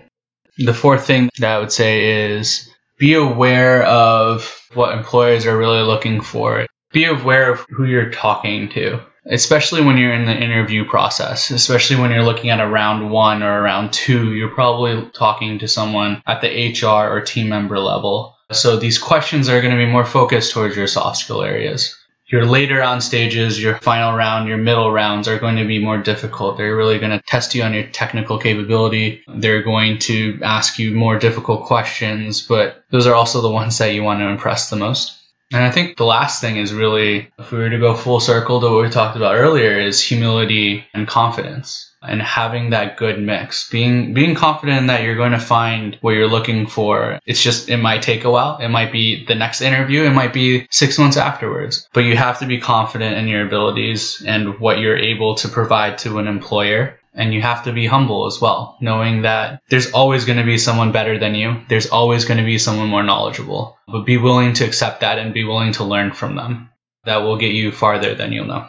The 0.58 0.74
fourth 0.74 1.06
thing 1.06 1.30
that 1.38 1.50
I 1.50 1.58
would 1.58 1.72
say 1.72 2.32
is 2.32 2.70
be 2.98 3.14
aware 3.14 3.82
of 3.82 4.66
what 4.74 4.96
employers 4.96 5.46
are 5.46 5.56
really 5.56 5.82
looking 5.82 6.20
for 6.20 6.66
be 6.92 7.04
aware 7.04 7.52
of 7.52 7.64
who 7.70 7.84
you're 7.84 8.10
talking 8.10 8.68
to, 8.70 9.00
especially 9.26 9.82
when 9.82 9.98
you're 9.98 10.12
in 10.12 10.26
the 10.26 10.36
interview 10.36 10.84
process, 10.84 11.50
especially 11.50 11.96
when 11.96 12.10
you're 12.10 12.24
looking 12.24 12.50
at 12.50 12.60
a 12.60 12.66
round 12.66 13.10
one 13.10 13.42
or 13.42 13.58
a 13.58 13.62
round 13.62 13.92
two, 13.92 14.34
you're 14.34 14.54
probably 14.54 15.08
talking 15.10 15.58
to 15.58 15.68
someone 15.68 16.22
at 16.26 16.40
the 16.40 16.72
HR 16.72 17.12
or 17.12 17.20
team 17.20 17.48
member 17.48 17.78
level. 17.78 18.36
So 18.52 18.76
these 18.76 18.98
questions 18.98 19.48
are 19.48 19.60
going 19.60 19.76
to 19.76 19.84
be 19.84 19.90
more 19.90 20.04
focused 20.04 20.52
towards 20.52 20.76
your 20.76 20.86
soft 20.86 21.18
skill 21.18 21.42
areas. 21.42 21.96
Your 22.26 22.46
later 22.46 22.80
on 22.80 23.00
stages, 23.00 23.60
your 23.60 23.76
final 23.78 24.16
round, 24.16 24.48
your 24.48 24.56
middle 24.56 24.92
rounds 24.92 25.26
are 25.26 25.38
going 25.38 25.56
to 25.56 25.64
be 25.64 25.80
more 25.80 25.98
difficult. 25.98 26.56
They're 26.56 26.76
really 26.76 27.00
going 27.00 27.10
to 27.10 27.22
test 27.26 27.56
you 27.56 27.64
on 27.64 27.74
your 27.74 27.88
technical 27.88 28.38
capability. 28.38 29.24
They're 29.26 29.62
going 29.62 29.98
to 30.00 30.38
ask 30.40 30.78
you 30.78 30.92
more 30.92 31.18
difficult 31.18 31.64
questions, 31.64 32.40
but 32.40 32.84
those 32.90 33.08
are 33.08 33.14
also 33.14 33.40
the 33.40 33.50
ones 33.50 33.78
that 33.78 33.94
you 33.94 34.04
want 34.04 34.20
to 34.20 34.28
impress 34.28 34.70
the 34.70 34.76
most. 34.76 35.19
And 35.52 35.64
I 35.64 35.70
think 35.70 35.96
the 35.96 36.04
last 36.04 36.40
thing 36.40 36.56
is 36.56 36.72
really, 36.72 37.28
if 37.38 37.50
we 37.50 37.58
were 37.58 37.70
to 37.70 37.78
go 37.78 37.94
full 37.94 38.20
circle 38.20 38.60
to 38.60 38.70
what 38.70 38.82
we 38.84 38.90
talked 38.90 39.16
about 39.16 39.34
earlier, 39.34 39.78
is 39.80 40.00
humility 40.00 40.84
and 40.94 41.08
confidence 41.08 41.90
and 42.02 42.22
having 42.22 42.70
that 42.70 42.96
good 42.96 43.20
mix. 43.20 43.68
Being 43.68 44.14
being 44.14 44.34
confident 44.34 44.86
that 44.86 45.02
you're 45.02 45.16
going 45.16 45.32
to 45.32 45.40
find 45.40 45.98
what 46.00 46.12
you're 46.12 46.28
looking 46.28 46.66
for. 46.66 47.18
It's 47.26 47.42
just 47.42 47.68
it 47.68 47.78
might 47.78 48.02
take 48.02 48.24
a 48.24 48.30
while. 48.30 48.58
It 48.58 48.68
might 48.68 48.92
be 48.92 49.24
the 49.26 49.34
next 49.34 49.60
interview. 49.60 50.04
It 50.04 50.12
might 50.12 50.32
be 50.32 50.66
six 50.70 50.98
months 50.98 51.16
afterwards. 51.16 51.88
But 51.92 52.04
you 52.04 52.16
have 52.16 52.38
to 52.38 52.46
be 52.46 52.60
confident 52.60 53.18
in 53.18 53.28
your 53.28 53.44
abilities 53.44 54.22
and 54.24 54.58
what 54.60 54.78
you're 54.78 54.96
able 54.96 55.34
to 55.36 55.48
provide 55.48 55.98
to 55.98 56.18
an 56.18 56.28
employer 56.28 56.99
and 57.20 57.34
you 57.34 57.42
have 57.42 57.64
to 57.64 57.72
be 57.72 57.86
humble 57.86 58.24
as 58.24 58.40
well, 58.40 58.78
knowing 58.80 59.22
that 59.22 59.60
there's 59.68 59.92
always 59.92 60.24
going 60.24 60.38
to 60.38 60.44
be 60.44 60.56
someone 60.56 60.90
better 60.90 61.18
than 61.18 61.34
you. 61.34 61.60
There's 61.68 61.88
always 61.88 62.24
going 62.24 62.38
to 62.38 62.44
be 62.44 62.56
someone 62.56 62.88
more 62.88 63.02
knowledgeable. 63.02 63.76
But 63.86 64.06
be 64.06 64.16
willing 64.16 64.54
to 64.54 64.64
accept 64.64 65.02
that 65.02 65.18
and 65.18 65.34
be 65.34 65.44
willing 65.44 65.74
to 65.74 65.84
learn 65.84 66.12
from 66.12 66.34
them. 66.34 66.70
That 67.04 67.18
will 67.18 67.36
get 67.36 67.52
you 67.52 67.72
farther 67.72 68.14
than 68.14 68.32
you'll 68.32 68.46
know. 68.46 68.66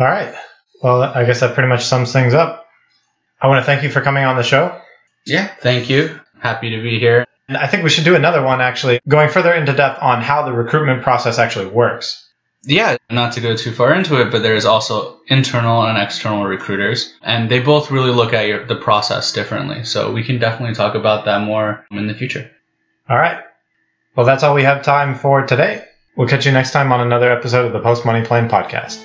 All 0.00 0.06
right. 0.06 0.34
Well, 0.82 1.02
I 1.02 1.26
guess 1.26 1.40
that 1.40 1.54
pretty 1.54 1.68
much 1.68 1.84
sums 1.84 2.10
things 2.10 2.32
up. 2.32 2.66
I 3.38 3.48
want 3.48 3.60
to 3.60 3.66
thank 3.66 3.82
you 3.82 3.90
for 3.90 4.00
coming 4.00 4.24
on 4.24 4.36
the 4.36 4.42
show. 4.42 4.80
Yeah, 5.26 5.48
thank 5.60 5.90
you. 5.90 6.18
Happy 6.40 6.70
to 6.70 6.82
be 6.82 6.98
here. 6.98 7.26
And 7.48 7.58
I 7.58 7.66
think 7.66 7.84
we 7.84 7.90
should 7.90 8.04
do 8.04 8.14
another 8.14 8.42
one 8.42 8.62
actually, 8.62 9.00
going 9.06 9.28
further 9.28 9.52
into 9.52 9.74
depth 9.74 10.02
on 10.02 10.22
how 10.22 10.44
the 10.44 10.52
recruitment 10.52 11.02
process 11.02 11.38
actually 11.38 11.66
works 11.66 12.27
yeah, 12.64 12.96
not 13.10 13.32
to 13.34 13.40
go 13.40 13.56
too 13.56 13.72
far 13.72 13.94
into 13.94 14.20
it, 14.20 14.30
but 14.30 14.42
there's 14.42 14.64
also 14.64 15.20
internal 15.28 15.82
and 15.84 15.96
external 15.96 16.44
recruiters, 16.44 17.14
and 17.22 17.50
they 17.50 17.60
both 17.60 17.90
really 17.90 18.10
look 18.10 18.32
at 18.32 18.46
your, 18.46 18.64
the 18.66 18.76
process 18.76 19.32
differently. 19.32 19.84
So 19.84 20.12
we 20.12 20.24
can 20.24 20.38
definitely 20.38 20.74
talk 20.74 20.94
about 20.94 21.24
that 21.24 21.42
more 21.42 21.86
in 21.90 22.06
the 22.06 22.14
future. 22.14 22.50
All 23.08 23.16
right. 23.16 23.42
Well, 24.16 24.26
that's 24.26 24.42
all 24.42 24.54
we 24.54 24.64
have 24.64 24.82
time 24.82 25.14
for 25.14 25.46
today. 25.46 25.84
We'll 26.16 26.28
catch 26.28 26.46
you 26.46 26.52
next 26.52 26.72
time 26.72 26.90
on 26.90 27.00
another 27.00 27.30
episode 27.30 27.66
of 27.66 27.72
the 27.72 27.80
Post 27.80 28.04
Money 28.04 28.26
Plan 28.26 28.48
podcast. 28.48 29.04